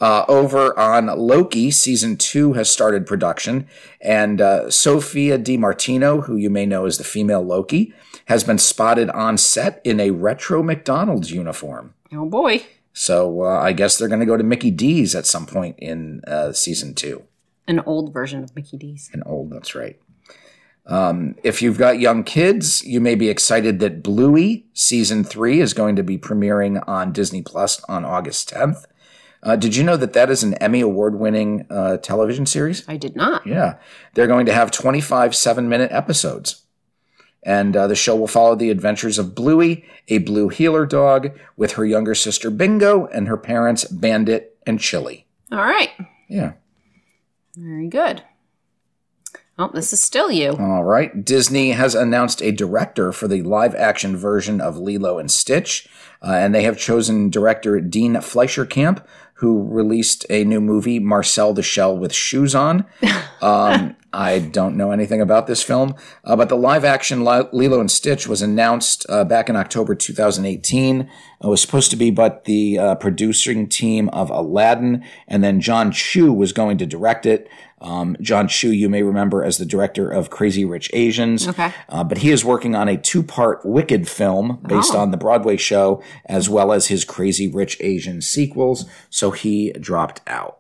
Uh, 0.01 0.25
over 0.29 0.79
on 0.79 1.07
Loki, 1.07 1.71
season 1.71 2.17
two 2.17 2.55
has 2.55 2.71
started 2.71 3.05
production, 3.07 3.67
and 4.01 4.41
uh, 4.41 4.71
Sophia 4.71 5.37
Di 5.37 5.57
Martino, 5.59 6.23
who 6.23 6.37
you 6.37 6.49
may 6.49 6.65
know 6.67 6.87
as 6.87 6.97
the 6.99 7.05
female 7.05 7.43
Loki, 7.43 7.93
has 8.27 8.43
been 8.45 8.57
spotted 8.59 9.11
on 9.11 9.37
set 9.37 9.81
in 9.85 10.01
a 10.01 10.11
retro 10.13 10.63
McDonald's 10.63 11.33
uniform. 11.33 11.93
oh 12.15 12.25
boy, 12.27 12.65
So 12.93 13.43
uh, 13.45 13.61
I 13.61 13.73
guess 13.73 13.97
they're 13.97 14.09
going 14.09 14.21
to 14.21 14.27
go 14.27 14.37
to 14.37 14.45
Mickey 14.45 14.71
D's 14.71 15.15
at 15.15 15.27
some 15.27 15.47
point 15.47 15.77
in 15.79 16.23
uh, 16.27 16.53
season 16.53 16.95
two. 16.95 17.25
an 17.67 17.81
old 17.81 18.13
version 18.13 18.43
of 18.43 18.55
Mickey 18.57 18.77
D's. 18.77 19.11
An 19.13 19.23
old, 19.27 19.51
that's 19.51 19.75
right. 19.75 19.99
Um, 20.87 21.37
if 21.45 21.63
you've 21.63 21.79
got 21.79 22.01
young 22.01 22.25
kids, 22.25 22.85
you 22.85 23.01
may 23.01 23.15
be 23.15 23.29
excited 23.29 23.79
that 23.79 24.03
Bluey 24.03 24.67
season 24.73 25.23
three 25.23 25.61
is 25.61 25.73
going 25.73 25.95
to 25.97 26.03
be 26.03 26.19
premiering 26.19 26.83
on 26.89 27.13
Disney 27.13 27.43
Plus 27.43 27.81
on 27.85 28.05
August 28.05 28.51
10th. 28.51 28.87
Uh, 29.43 29.57
did 29.57 29.77
you 29.77 29.85
know 29.85 29.97
that 29.97 30.13
that 30.15 30.31
is 30.31 30.43
an 30.43 30.55
Emmy 30.55 30.81
award 30.81 31.19
winning 31.19 31.65
uh, 31.71 31.97
television 31.99 32.45
series? 32.45 32.87
I 32.89 32.97
did 32.97 33.15
not. 33.17 33.47
Yeah. 33.47 33.77
They're 34.15 34.27
going 34.27 34.47
to 34.47 34.53
have 34.53 34.71
25 34.71 35.35
seven 35.35 35.69
minute 35.69 35.93
episodes. 35.93 36.63
And 37.43 37.77
uh, 37.77 37.87
the 37.87 37.95
show 37.97 38.15
will 38.17 38.27
follow 38.27 38.55
the 38.55 38.71
adventures 38.71 39.19
of 39.19 39.35
Bluey, 39.35 39.85
a 40.09 40.19
blue 40.19 40.49
heeler 40.49 40.85
dog, 40.87 41.31
with 41.57 41.73
her 41.73 41.85
younger 41.87 42.15
sister 42.15 42.51
Bingo 42.51 43.07
and 43.07 43.29
her 43.29 43.37
parents 43.39 43.85
Bandit 43.85 44.59
and 44.67 44.79
Chili. 44.79 45.27
All 45.51 45.59
right, 45.59 45.91
Yeah. 46.29 46.53
very 47.57 47.89
good. 47.89 48.23
Oh, 49.59 49.71
this 49.75 49.93
is 49.93 50.03
still 50.03 50.31
you. 50.31 50.53
All 50.59 50.85
right. 50.85 51.23
Disney 51.23 51.73
has 51.73 51.95
announced 51.95 52.41
a 52.41 52.51
director 52.51 53.13
for 53.13 53.29
the 53.29 53.43
live 53.43 53.75
action 53.75 54.17
version 54.17 54.59
of 54.59 54.79
Lilo 54.79 55.19
and 55.19 55.31
Stitch, 55.31 55.87
uh, 56.23 56.33
and 56.33 56.55
they 56.55 56.63
have 56.63 56.79
chosen 56.79 57.29
director 57.29 57.79
Dean 57.81 58.19
Fleischer 58.23 58.65
Camp, 58.65 59.07
who 59.41 59.67
released 59.67 60.27
a 60.29 60.45
new 60.45 60.61
movie, 60.61 60.99
Marcel 60.99 61.55
the 61.55 61.63
Shell 61.63 61.97
with 61.97 62.13
Shoes 62.13 62.55
On. 62.55 62.85
Um, 63.43 63.97
I 64.13 64.39
don't 64.39 64.77
know 64.77 64.91
anything 64.91 65.23
about 65.23 65.47
this 65.47 65.63
film, 65.63 65.95
uh, 66.25 66.37
but 66.37 66.51
the 66.51 66.57
live 66.57 66.85
action 66.85 67.25
Lilo 67.25 67.81
and 67.81 67.91
Stitch 67.91 68.27
was 68.27 68.43
announced 68.43 69.07
uh, 69.09 69.25
back 69.25 69.49
in 69.49 69.57
October 69.57 69.95
2018. 69.95 71.01
It 71.01 71.11
was 71.47 71.63
supposed 71.63 71.91
to 71.91 71.97
be 71.97 72.11
but 72.11 72.45
the 72.45 72.79
uh, 72.79 72.95
producing 72.97 73.67
team 73.67 74.11
of 74.11 74.29
Aladdin, 74.29 75.03
and 75.27 75.43
then 75.43 75.63
Jon 75.63 75.91
Chu 75.91 76.35
was 76.35 76.53
going 76.53 76.77
to 76.77 76.85
direct 76.85 77.25
it. 77.25 77.49
Um, 77.81 78.17
Jon 78.21 78.47
Chu, 78.49 78.71
you 78.73 78.89
may 78.89 79.03
remember 79.03 79.43
as 79.43 79.57
the 79.59 79.65
director 79.65 80.11
of 80.11 80.29
Crazy 80.31 80.65
Rich 80.65 80.91
Asians. 80.93 81.49
Okay. 81.49 81.73
Uh, 81.89 82.05
but 82.05 82.19
he 82.19 82.31
is 82.31 82.45
working 82.45 82.75
on 82.75 82.89
a 82.89 82.97
two 82.97 83.23
part 83.23 83.65
Wicked 83.65 84.09
film 84.09 84.59
based 84.67 84.95
Oh. 84.95 84.99
on 84.99 85.11
the 85.11 85.17
Broadway 85.17 85.57
show, 85.57 86.03
as 86.27 86.49
well 86.49 86.73
as 86.73 86.89
his 86.89 87.05
Crazy 87.05 87.49
Rich 87.49 87.79
Asian 87.81 88.21
sequels. 88.21 88.85
So 89.09 89.31
he 89.31 89.73
dropped 89.73 90.21
out. 90.27 90.59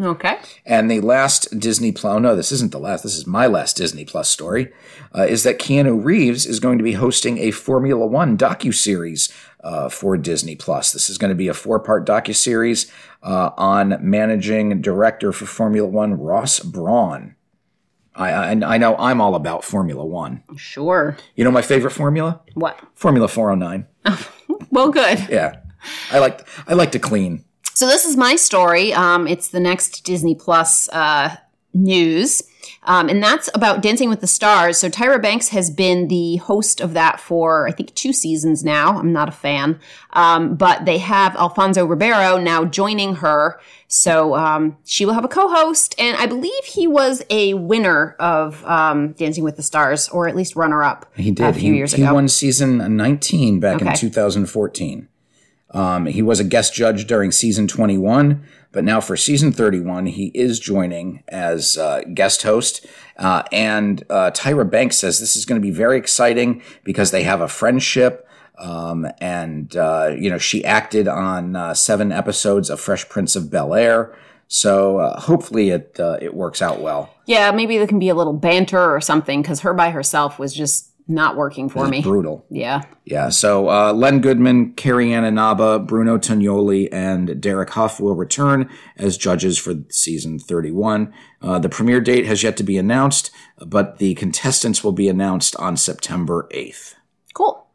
Okay. 0.00 0.38
And 0.64 0.88
the 0.88 1.00
last 1.00 1.58
Disney 1.58 1.90
Plus, 1.90 2.14
oh 2.14 2.18
no, 2.20 2.36
this 2.36 2.52
isn't 2.52 2.70
the 2.70 2.78
last, 2.78 3.02
this 3.02 3.16
is 3.16 3.26
my 3.26 3.46
last 3.48 3.76
Disney 3.76 4.04
Plus 4.04 4.28
story, 4.28 4.70
uh, 5.18 5.22
is 5.24 5.42
that 5.42 5.58
Keanu 5.58 6.02
Reeves 6.02 6.46
is 6.46 6.60
going 6.60 6.78
to 6.78 6.84
be 6.84 6.92
hosting 6.92 7.38
a 7.38 7.50
Formula 7.50 8.06
One 8.06 8.38
docuseries 8.38 9.32
uh, 9.62 9.88
for 9.88 10.16
Disney 10.16 10.56
Plus. 10.56 10.92
This 10.92 11.10
is 11.10 11.18
going 11.18 11.30
to 11.30 11.34
be 11.34 11.48
a 11.48 11.54
four 11.54 11.80
part 11.80 12.06
docuseries 12.06 12.90
uh, 13.22 13.50
on 13.56 13.96
managing 14.00 14.80
director 14.80 15.32
for 15.32 15.46
Formula 15.46 15.88
One, 15.88 16.14
Ross 16.14 16.60
Brawn. 16.60 17.36
I, 18.14 18.32
I, 18.32 18.74
I 18.74 18.78
know 18.78 18.96
I'm 18.96 19.20
all 19.20 19.34
about 19.34 19.64
Formula 19.64 20.04
One. 20.04 20.42
Sure. 20.56 21.16
You 21.36 21.44
know 21.44 21.50
my 21.50 21.62
favorite 21.62 21.92
formula? 21.92 22.40
What? 22.54 22.78
Formula 22.94 23.28
409. 23.28 23.86
Well, 24.70 24.90
good. 24.90 25.26
Yeah. 25.28 25.56
I 26.12 26.18
like 26.18 26.46
I 26.68 26.74
like 26.74 26.92
to 26.92 26.98
clean. 26.98 27.44
So 27.74 27.86
this 27.86 28.04
is 28.04 28.16
my 28.16 28.36
story. 28.36 28.92
Um, 28.92 29.26
it's 29.26 29.48
the 29.48 29.60
next 29.60 30.04
Disney 30.04 30.34
Plus 30.34 30.88
uh, 30.90 31.36
news. 31.72 32.42
Um, 32.84 33.08
and 33.08 33.22
that's 33.22 33.50
about 33.54 33.82
Dancing 33.82 34.08
with 34.08 34.20
the 34.20 34.26
Stars. 34.26 34.78
So 34.78 34.88
Tyra 34.88 35.20
Banks 35.20 35.48
has 35.48 35.70
been 35.70 36.08
the 36.08 36.36
host 36.36 36.80
of 36.80 36.94
that 36.94 37.20
for, 37.20 37.68
I 37.68 37.72
think, 37.72 37.94
two 37.94 38.12
seasons 38.12 38.64
now. 38.64 38.98
I'm 38.98 39.12
not 39.12 39.28
a 39.28 39.32
fan. 39.32 39.78
Um, 40.14 40.54
but 40.56 40.86
they 40.86 40.98
have 40.98 41.36
Alfonso 41.36 41.84
Ribeiro 41.84 42.38
now 42.38 42.64
joining 42.64 43.16
her. 43.16 43.60
So 43.88 44.34
um, 44.34 44.78
she 44.84 45.04
will 45.04 45.12
have 45.12 45.24
a 45.24 45.28
co 45.28 45.48
host. 45.48 45.94
And 45.98 46.16
I 46.16 46.26
believe 46.26 46.64
he 46.64 46.86
was 46.86 47.22
a 47.28 47.54
winner 47.54 48.16
of 48.18 48.64
um, 48.64 49.12
Dancing 49.12 49.44
with 49.44 49.56
the 49.56 49.62
Stars, 49.62 50.08
or 50.08 50.26
at 50.28 50.34
least 50.34 50.56
runner 50.56 50.82
up 50.82 51.10
He 51.16 51.30
did. 51.30 51.46
a 51.46 51.52
few 51.52 51.72
he, 51.72 51.78
years 51.78 51.92
he 51.92 52.02
ago. 52.02 52.14
won 52.14 52.28
season 52.28 52.96
19 52.96 53.60
back 53.60 53.82
in 53.82 53.92
2014. 53.92 55.08
Um, 55.72 56.06
he 56.06 56.22
was 56.22 56.40
a 56.40 56.44
guest 56.44 56.74
judge 56.74 57.06
during 57.06 57.30
season 57.30 57.68
21, 57.68 58.42
but 58.72 58.84
now 58.84 59.00
for 59.00 59.16
season 59.16 59.52
31, 59.52 60.06
he 60.06 60.26
is 60.28 60.60
joining 60.60 61.22
as 61.28 61.76
uh, 61.76 62.02
guest 62.14 62.42
host. 62.42 62.86
Uh, 63.16 63.42
and 63.50 64.04
uh, 64.08 64.30
Tyra 64.30 64.68
Banks 64.68 64.96
says 64.96 65.18
this 65.18 65.36
is 65.36 65.44
going 65.44 65.60
to 65.60 65.66
be 65.66 65.72
very 65.72 65.98
exciting 65.98 66.62
because 66.84 67.10
they 67.10 67.24
have 67.24 67.40
a 67.40 67.48
friendship. 67.48 68.26
Um, 68.58 69.06
and, 69.20 69.74
uh, 69.74 70.14
you 70.16 70.30
know, 70.30 70.38
she 70.38 70.64
acted 70.64 71.08
on 71.08 71.56
uh, 71.56 71.74
seven 71.74 72.12
episodes 72.12 72.70
of 72.70 72.78
Fresh 72.78 73.08
Prince 73.08 73.34
of 73.34 73.50
Bel 73.50 73.74
Air. 73.74 74.16
So 74.48 74.98
uh, 74.98 75.20
hopefully 75.20 75.70
it, 75.70 75.96
uh, 75.98 76.18
it 76.20 76.34
works 76.34 76.60
out 76.60 76.80
well. 76.80 77.14
Yeah, 77.26 77.50
maybe 77.52 77.78
there 77.78 77.86
can 77.86 77.98
be 77.98 78.08
a 78.08 78.14
little 78.14 78.32
banter 78.32 78.94
or 78.94 79.00
something 79.00 79.42
because 79.42 79.60
her 79.60 79.72
by 79.72 79.90
herself 79.90 80.38
was 80.38 80.52
just 80.52 80.89
not 81.10 81.36
working 81.36 81.68
for 81.68 81.86
me. 81.88 82.02
Brutal. 82.02 82.44
Yeah. 82.50 82.82
Yeah, 83.04 83.28
so 83.28 83.68
uh, 83.68 83.92
Len 83.92 84.20
Goodman, 84.20 84.74
Carrie 84.74 85.12
Ann 85.12 85.24
Inaba, 85.24 85.78
Bruno 85.78 86.16
Tonioli, 86.18 86.88
and 86.92 87.40
Derek 87.40 87.70
Hough 87.70 88.00
will 88.00 88.14
return 88.14 88.70
as 88.96 89.18
judges 89.18 89.58
for 89.58 89.74
season 89.90 90.38
31. 90.38 91.12
Uh, 91.42 91.58
the 91.58 91.68
premiere 91.68 92.00
date 92.00 92.26
has 92.26 92.42
yet 92.42 92.56
to 92.58 92.62
be 92.62 92.78
announced, 92.78 93.30
but 93.58 93.98
the 93.98 94.14
contestants 94.14 94.84
will 94.84 94.92
be 94.92 95.08
announced 95.08 95.56
on 95.56 95.76
September 95.76 96.48
8th. 96.54 96.94
Cool. 97.34 97.66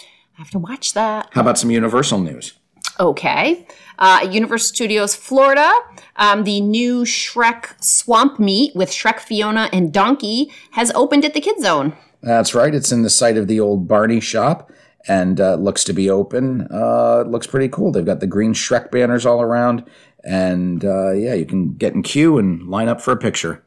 I 0.00 0.42
have 0.42 0.50
to 0.50 0.58
watch 0.58 0.92
that. 0.94 1.28
How 1.32 1.40
about 1.40 1.58
some 1.58 1.70
Universal 1.70 2.20
news? 2.20 2.54
Okay. 2.98 3.66
Uh, 3.98 4.26
Universal 4.30 4.74
Studios 4.74 5.14
Florida, 5.14 5.70
um, 6.16 6.44
the 6.44 6.60
new 6.60 7.02
Shrek 7.04 7.82
Swamp 7.82 8.38
Meet 8.38 8.74
with 8.74 8.90
Shrek, 8.90 9.20
Fiona, 9.20 9.68
and 9.72 9.92
Donkey 9.92 10.50
has 10.72 10.90
opened 10.94 11.24
at 11.24 11.34
the 11.34 11.40
Kid 11.40 11.60
Zone. 11.60 11.96
That's 12.22 12.54
right, 12.54 12.74
it's 12.74 12.92
in 12.92 13.02
the 13.02 13.10
site 13.10 13.36
of 13.36 13.48
the 13.48 13.60
old 13.60 13.88
Barney 13.88 14.20
shop 14.20 14.70
and 15.08 15.40
uh, 15.40 15.56
looks 15.56 15.84
to 15.84 15.92
be 15.92 16.08
open. 16.08 16.68
Uh, 16.70 17.24
it 17.26 17.28
looks 17.28 17.46
pretty 17.46 17.68
cool. 17.68 17.90
They've 17.90 18.04
got 18.04 18.20
the 18.20 18.26
green 18.26 18.54
Shrek 18.54 18.90
banners 18.90 19.26
all 19.26 19.42
around, 19.42 19.84
and 20.24 20.84
uh, 20.84 21.10
yeah, 21.12 21.34
you 21.34 21.44
can 21.46 21.74
get 21.74 21.94
in 21.94 22.02
queue 22.02 22.38
and 22.38 22.68
line 22.68 22.88
up 22.88 23.00
for 23.00 23.12
a 23.12 23.16
picture. 23.16 23.64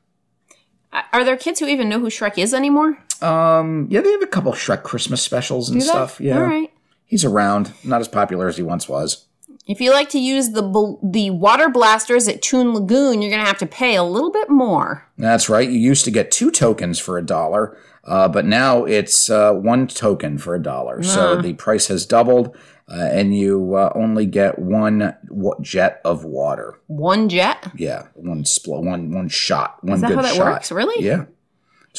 Are 1.11 1.25
there 1.25 1.35
kids 1.35 1.59
who 1.59 1.67
even 1.67 1.89
know 1.89 1.99
who 1.99 2.07
Shrek 2.07 2.37
is 2.37 2.53
anymore? 2.53 2.97
Um, 3.21 3.87
yeah, 3.89 4.01
they 4.01 4.11
have 4.11 4.21
a 4.21 4.27
couple 4.27 4.53
Shrek 4.53 4.83
Christmas 4.83 5.21
specials 5.21 5.69
and 5.69 5.83
stuff. 5.83 6.21
Yeah, 6.21 6.37
All 6.37 6.43
right. 6.43 6.71
he's 7.05 7.25
around, 7.25 7.73
not 7.83 7.99
as 7.99 8.07
popular 8.07 8.47
as 8.47 8.55
he 8.57 8.63
once 8.63 8.87
was. 8.87 9.25
If 9.67 9.81
you 9.81 9.91
like 9.91 10.09
to 10.09 10.19
use 10.19 10.51
the 10.51 10.61
bl- 10.61 10.95
the 11.03 11.31
water 11.31 11.69
blasters 11.69 12.27
at 12.27 12.41
Toon 12.41 12.73
Lagoon, 12.73 13.21
you're 13.21 13.31
going 13.31 13.41
to 13.41 13.47
have 13.47 13.57
to 13.57 13.65
pay 13.65 13.95
a 13.95 14.03
little 14.03 14.31
bit 14.31 14.49
more. 14.49 15.07
That's 15.17 15.49
right. 15.49 15.67
You 15.67 15.79
used 15.79 16.05
to 16.05 16.11
get 16.11 16.31
two 16.31 16.51
tokens 16.51 16.99
for 16.99 17.17
a 17.17 17.25
dollar, 17.25 17.75
uh, 18.05 18.27
but 18.27 18.45
now 18.45 18.83
it's 18.85 19.29
uh, 19.29 19.53
one 19.53 19.87
token 19.87 20.37
for 20.37 20.55
a 20.55 20.61
dollar. 20.61 21.01
So 21.03 21.41
the 21.41 21.53
price 21.53 21.87
has 21.87 22.05
doubled, 22.05 22.55
uh, 22.87 22.95
and 23.11 23.35
you 23.35 23.75
uh, 23.75 23.91
only 23.95 24.25
get 24.25 24.59
one 24.59 25.15
wa- 25.29 25.55
jet 25.61 26.01
of 26.05 26.23
water. 26.23 26.79
One 26.87 27.29
jet. 27.29 27.71
Yeah, 27.75 28.07
one 28.13 28.43
spl- 28.43 28.83
one 28.83 29.11
one 29.11 29.27
shot, 29.29 29.83
one 29.83 29.95
Is 29.95 30.01
that 30.01 30.07
good 30.09 30.17
how 30.17 30.21
that 30.23 30.35
shot. 30.35 30.45
works? 30.53 30.71
Really? 30.71 31.03
Yeah, 31.03 31.25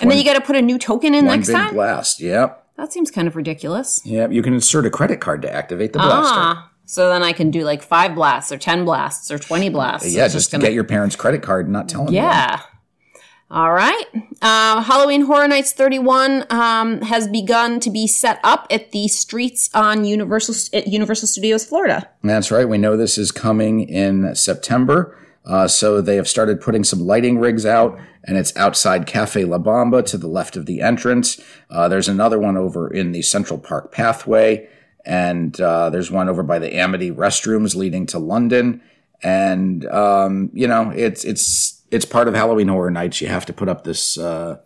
and 0.01 0.11
then 0.11 0.19
you 0.19 0.25
got 0.25 0.35
to 0.35 0.41
put 0.41 0.57
a 0.57 0.63
new 0.63 0.79
token 0.79 1.15
in 1.15 1.25
one 1.27 1.37
next 1.39 1.49
big 1.49 1.57
time. 1.57 1.75
blast. 1.75 2.21
Yep, 2.21 2.67
that 2.77 2.93
seems 2.93 3.11
kind 3.11 3.27
of 3.27 3.35
ridiculous. 3.35 4.01
yep. 4.05 4.31
You 4.31 4.43
can 4.43 4.55
insert 4.55 4.87
a 4.87 4.91
credit 4.91 5.21
card 5.21 5.43
to 5.43 5.53
activate 5.53 5.93
the 5.93 5.99
blaster. 5.99 6.39
Ah, 6.39 6.71
so 6.85 7.09
then 7.09 7.25
I 7.25 7.33
can 7.33 7.51
do 7.51 7.63
like 7.65 7.83
five 7.83 8.15
blasts 8.15 8.53
or 8.53 8.59
ten 8.59 8.85
blasts 8.85 9.31
or 9.33 9.39
twenty 9.41 9.71
blasts. 9.71 10.15
yeah, 10.15 10.27
It's 10.27 10.35
just, 10.35 10.53
gonna- 10.53 10.63
get 10.63 10.73
your 10.73 10.85
parents' 10.85 11.17
credit 11.17 11.43
card 11.43 11.67
and 11.67 11.73
not 11.73 11.89
tell 11.89 12.05
them. 12.05 12.15
Yeah. 12.15 12.61
All 13.49 13.73
right. 13.73 14.05
Um, 14.43 14.83
Halloween 14.83 15.23
Horror 15.23 15.47
Nights 15.47 15.73
31 15.73 16.47
um, 16.51 17.01
has 17.03 17.29
begun 17.29 17.79
to 17.81 17.91
be 17.91 18.07
set 18.09 18.41
up 18.43 18.67
at 18.71 18.91
the 18.91 19.07
streets 19.07 19.71
on 19.73 20.05
Universal 20.05 20.55
at 20.77 20.89
Universal 20.89 21.29
Studios 21.29 21.65
Florida. 21.65 22.09
That's 22.25 22.51
right. 22.51 22.69
We 22.69 22.79
know 22.79 22.97
this 22.97 23.19
is 23.19 23.31
coming 23.31 23.89
in 23.89 24.35
September. 24.35 25.17
Uh, 25.45 25.69
so 25.69 26.01
they 26.01 26.17
have 26.17 26.27
started 26.27 26.61
putting 26.61 26.83
some 26.83 26.99
lighting 26.99 27.39
rigs 27.39 27.65
out, 27.65 27.97
and 28.25 28.37
it's 28.37 28.55
outside 28.57 29.07
Cafe 29.07 29.45
La 29.45 29.59
Bamba 29.59 30.05
to 30.07 30.19
the 30.19 30.27
left 30.27 30.57
of 30.57 30.67
the 30.67 30.81
entrance. 30.81 31.41
Uh, 31.71 31.87
there's 31.87 32.09
another 32.09 32.41
one 32.41 32.57
over 32.57 32.93
in 32.93 33.13
the 33.13 33.23
Central 33.23 33.59
Park 33.59 33.93
pathway, 33.93 34.69
and 35.05 35.61
uh, 35.61 35.89
there's 35.89 36.11
one 36.11 36.29
over 36.29 36.43
by 36.43 36.59
the 36.59 36.75
Amity 36.75 37.13
restrooms 37.13 37.77
leading 37.77 38.07
to 38.07 38.19
London. 38.19 38.83
And 39.23 39.87
um, 39.87 40.51
you 40.53 40.67
know, 40.67 40.91
it's 40.91 41.25
it's 41.25 41.76
it's 41.91 42.05
part 42.05 42.29
of 42.29 42.35
Halloween 42.35 42.69
Horror 42.69 42.91
Nights. 42.91 43.21
You 43.21 43.29
have 43.29 43.47
to 43.47 43.53
put 43.53 43.69
up 43.69 43.85
this 43.85 44.19
uh, 44.19 44.59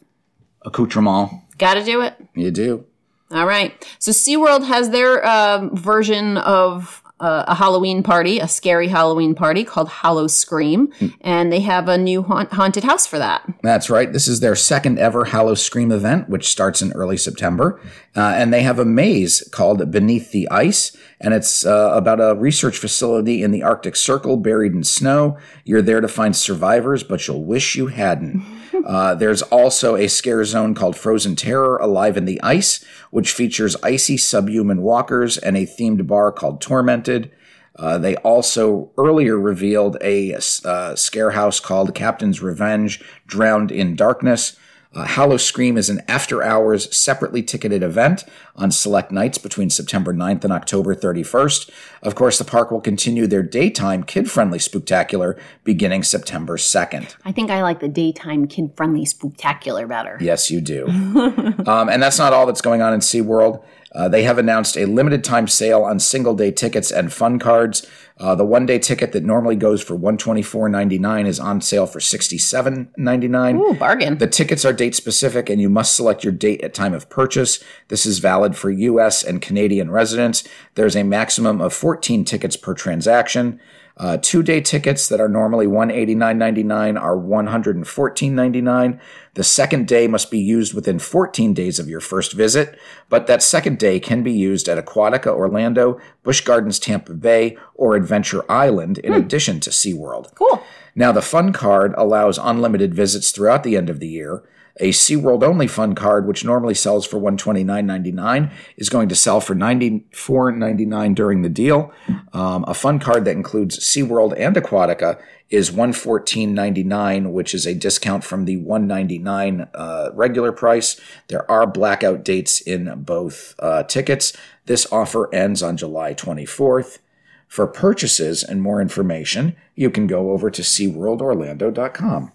accoutrement. 0.63 1.31
Got 1.59 1.75
to 1.75 1.85
do 1.85 2.01
it. 2.03 2.15
You 2.35 2.51
do. 2.51 2.87
All 3.31 3.47
right. 3.47 3.73
So 3.99 4.11
SeaWorld 4.11 4.67
has 4.67 4.91
their 4.91 5.25
um, 5.27 5.77
version 5.77 6.37
of 6.39 7.03
uh, 7.21 7.45
a 7.47 7.55
Halloween 7.55 8.03
party, 8.03 8.39
a 8.39 8.49
scary 8.49 8.89
Halloween 8.89 9.35
party 9.35 9.63
called 9.63 9.89
Hallow 9.89 10.27
Scream, 10.27 10.93
and 11.21 11.53
they 11.53 11.61
have 11.61 11.87
a 11.87 11.99
new 11.99 12.23
haunt- 12.23 12.53
haunted 12.53 12.83
house 12.83 13.07
for 13.07 13.19
that. 13.19 13.47
That's 13.63 13.91
right. 13.91 14.11
This 14.13 14.27
is 14.27 14.41
their 14.41 14.57
second 14.57 14.99
ever 14.99 15.27
Hallow 15.27 15.55
Scream 15.55 15.93
event, 15.93 16.29
which 16.29 16.49
starts 16.49 16.81
in 16.81 16.93
early 16.93 17.19
September. 17.19 17.81
Uh, 18.17 18.33
and 18.37 18.53
they 18.53 18.63
have 18.63 18.79
a 18.79 18.85
maze 18.87 19.47
called 19.53 19.91
Beneath 19.93 20.33
the 20.33 20.49
Ice. 20.51 20.97
And 21.21 21.35
it's 21.35 21.67
uh, 21.67 21.91
about 21.93 22.21
a 22.21 22.35
research 22.35 22.79
facility 22.79 23.43
in 23.43 23.51
the 23.51 23.63
Arctic 23.63 23.95
Circle 23.95 24.39
buried 24.39 24.73
in 24.73 24.85
snow. 24.85 25.37
You're 25.65 25.83
there 25.83 26.01
to 26.01 26.09
find 26.09 26.35
survivors, 26.35 27.03
but 27.03 27.27
you'll 27.29 27.45
wish 27.45 27.77
you 27.77 27.89
hadn't. 27.89 28.43
Uh, 28.87 29.15
there's 29.15 29.43
also 29.43 29.95
a 29.95 30.09
scare 30.09 30.43
zone 30.43 30.75
called 30.75 30.97
Frozen 30.97 31.37
Terror 31.37 31.77
Alive 31.77 32.17
in 32.17 32.25
the 32.25 32.41
Ice, 32.41 32.83
which 33.11 33.33
features 33.33 33.77
icy 33.83 34.17
subhuman 34.17 34.81
walkers 34.81 35.37
and 35.37 35.55
a 35.55 35.67
themed 35.67 36.07
bar 36.07 36.33
called 36.33 36.63
Tormented. 36.63 37.31
Uh, 37.77 37.99
they 37.99 38.17
also 38.17 38.91
earlier 38.97 39.39
revealed 39.39 39.97
a 40.01 40.35
uh, 40.65 40.95
scare 40.95 41.33
house 41.33 41.61
called 41.61 41.95
Captain's 41.95 42.41
Revenge 42.41 43.03
Drowned 43.27 43.71
in 43.71 43.97
Darkness. 43.97 44.57
Uh, 44.93 45.05
Hallow 45.05 45.37
Scream 45.37 45.79
is 45.79 45.89
an 45.89 46.03
after 46.09 46.43
hours, 46.43 46.95
separately 46.97 47.45
ticketed 47.45 47.81
event 47.81 48.25
on 48.57 48.73
select 48.73 49.13
nights 49.13 49.39
between 49.39 49.71
September 49.71 50.13
9th 50.13 50.43
and 50.43 50.53
October 50.53 50.97
31st. 50.97 51.71
Of 52.03 52.17
course, 52.17 52.39
the 52.39 52.45
park 52.45 52.73
will 52.73 52.81
continue 52.81 53.29
their 53.29 53.45
daytime 53.45 54.03
kid 54.03 54.29
friendly 54.29 54.59
spectacular 54.59 55.39
beginning 55.63 56.03
September 56.03 56.57
2nd. 56.57 57.15
I 57.25 57.31
think 57.31 57.53
I 57.53 57.63
like 57.63 57.79
the 57.79 57.89
daytime 57.89 58.49
kid 58.49 58.73
friendly 58.77 59.07
spectacular 59.07 59.87
better. 59.87 60.19
Yes, 60.21 60.51
you 60.51 60.61
do. 60.61 60.89
um, 60.89 61.89
and 61.89 62.03
that's 62.03 62.19
not 62.19 62.33
all 62.33 62.47
that's 62.47 62.63
going 62.63 62.83
on 62.83 62.93
in 62.93 62.99
SeaWorld. 62.99 63.63
Uh, 63.93 64.09
they 64.09 64.23
have 64.23 64.39
announced 64.39 64.77
a 64.77 64.87
limited 64.87 65.25
time 65.25 65.49
sale 65.49 65.83
on 65.83 65.99
single 65.99 66.35
day 66.35 66.51
tickets 66.51 66.91
and 66.91 67.13
fun 67.13 67.39
cards. 67.39 67.87
Uh, 68.19 68.35
the 68.35 68.45
one 68.45 68.67
day 68.67 68.79
ticket 68.79 69.13
that 69.13 69.25
normally 69.25 69.57
goes 69.57 69.83
for 69.83 69.99
$124.99 69.99 71.27
is 71.27 71.41
on 71.41 71.61
sale 71.61 71.87
for 71.87 71.99
$67.99. 71.99 73.59
Ooh, 73.59 73.75
bargain. 73.75 74.19
The 74.19 74.27
tickets 74.27 74.65
are 74.65 74.73
date 74.73 74.95
specific 74.95 75.49
and 75.49 75.61
you 75.61 75.69
must 75.69 75.97
select 75.97 76.23
your 76.23 76.33
date 76.33 76.61
at 76.63 76.75
time 76.75 76.95
of 76.95 77.09
purchase. 77.09 77.63
This 77.89 78.07
is 78.07 78.19
valid 78.19 78.57
for 78.57 78.71
US 78.71 79.25
and 79.25 79.43
Canadian 79.43 79.91
residents. 79.91 80.47
There's 80.75 80.97
a 80.97 81.03
maximum 81.03 81.61
of 81.61 81.73
14 81.73 82.25
tickets 82.25 82.57
per 82.57 82.75
transaction. 82.75 83.59
Uh, 84.01 84.17
two 84.17 84.43
day 84.43 84.63
tickets 84.63 85.09
that 85.11 85.21
are 85.21 85.29
normally 85.29 85.67
$189.99 85.67 86.99
are 86.99 87.19
$114.99. 87.19 88.99
The 89.35 89.45
second 89.45 89.87
day 89.87 90.07
must 90.07 90.31
be 90.31 90.39
used 90.39 90.73
within 90.73 90.99
14 90.99 91.53
days 91.53 91.79
of 91.79 91.87
your 91.87 92.01
first 92.01 92.33
visit, 92.33 92.79
but 93.11 93.27
that 93.27 93.43
second 93.43 93.79
day 93.79 94.01
can 94.01 94.23
be 94.23 94.33
used 94.33 94.71
at 94.71 94.83
Aquatica 94.83 95.27
Orlando, 95.27 96.01
Busch 96.23 96.41
Gardens 96.41 96.79
Tampa 96.79 97.13
Bay, 97.13 97.59
or 97.75 97.95
Adventure 97.95 98.51
Island 98.51 98.97
in 98.97 99.13
addition 99.13 99.61
to 99.61 99.69
SeaWorld. 99.69 100.35
cool. 100.35 100.65
Now, 100.95 101.13
the 101.13 101.21
Fun 101.21 101.53
Card 101.53 101.95
allows 101.99 102.39
unlimited 102.39 102.95
visits 102.95 103.31
throughout 103.31 103.65
the 103.65 103.77
end 103.77 103.91
of 103.91 104.01
the 104.01 104.09
year. 104.09 104.43
A 104.81 104.91
SeaWorld 104.91 105.43
only 105.43 105.67
Fun 105.67 105.95
Card, 105.95 106.27
which 106.27 106.43
normally 106.43 106.75
sells 106.75 107.07
for 107.07 107.21
$129.99, 107.21 108.51
is 108.79 108.89
going 108.89 109.11
to 109.11 109.15
sell 109.15 109.39
for 109.39 109.55
$94.99 109.55 111.15
during 111.15 111.43
the 111.43 111.51
deal. 111.51 111.93
Um, 112.33 112.65
a 112.67 112.73
Fun 112.73 112.99
Card 112.99 113.27
that 113.27 113.37
includes 113.37 113.79
SeaWorld 113.79 114.35
and 114.39 114.57
Aquatica 114.57 115.21
is 115.51 115.71
$114.99, 115.71 117.31
which 117.31 117.55
is 117.55 117.67
a 117.67 117.75
discount 117.75 118.25
from 118.25 118.47
the 118.47 118.57
199 118.57 119.69
uh, 119.75 120.11
regular 120.15 120.51
price. 120.51 120.99
There 121.29 121.49
are 121.51 121.67
blackout 121.67 122.25
dates 122.25 122.63
in 122.63 123.03
both 123.03 123.55
uh, 123.59 123.83
tickets. 123.83 124.33
This 124.65 124.91
offer 124.91 125.33
ends 125.35 125.63
on 125.63 125.77
July 125.77 126.15
24th. 126.15 127.01
For 127.49 127.67
purchases 127.67 128.43
and 128.43 128.63
more 128.63 128.81
information, 128.81 129.57
you 129.75 129.91
can 129.91 130.07
go 130.07 130.31
over 130.31 130.51
to 130.51 130.63
SeaWorldOrlando.com 130.63 132.33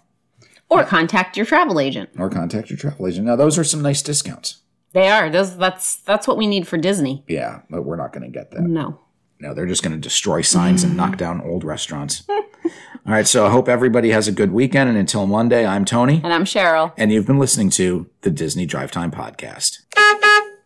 Or 0.68 0.84
contact 0.84 1.36
your 1.36 1.46
travel 1.46 1.78
agent. 1.78 2.10
or 2.18 2.28
contact 2.28 2.70
your 2.70 2.76
travel 2.76 3.06
agent. 3.06 3.26
Now, 3.26 3.36
those 3.36 3.56
are 3.58 3.64
some 3.64 3.82
nice 3.82 4.02
discounts. 4.02 4.62
They 4.92 5.08
are. 5.08 5.28
Those, 5.30 5.56
that's 5.56 5.96
that's 5.98 6.26
what 6.26 6.36
we 6.36 6.46
need 6.46 6.66
for 6.66 6.76
Disney. 6.78 7.22
Yeah, 7.28 7.60
but 7.70 7.82
we're 7.84 7.96
not 7.96 8.12
going 8.12 8.24
to 8.24 8.30
get 8.30 8.50
that. 8.52 8.62
No. 8.62 9.00
No, 9.38 9.52
they're 9.52 9.66
just 9.66 9.82
going 9.82 9.94
to 9.94 10.00
destroy 10.00 10.40
signs 10.40 10.82
and 10.82 10.96
knock 10.96 11.18
down 11.18 11.42
old 11.42 11.62
restaurants. 11.62 12.24
All 12.28 13.12
right, 13.12 13.26
so 13.26 13.46
I 13.46 13.50
hope 13.50 13.68
everybody 13.68 14.10
has 14.10 14.26
a 14.26 14.32
good 14.32 14.50
weekend. 14.50 14.88
And 14.88 14.98
until 14.98 15.26
Monday, 15.26 15.64
I'm 15.66 15.84
Tony, 15.84 16.20
And 16.24 16.32
I'm 16.32 16.44
Cheryl. 16.44 16.92
and 16.96 17.12
you've 17.12 17.26
been 17.26 17.38
listening 17.38 17.70
to 17.70 18.08
the 18.22 18.30
Disney 18.30 18.64
Drive 18.66 18.90
Time 18.90 19.10
Podcast. 19.12 19.82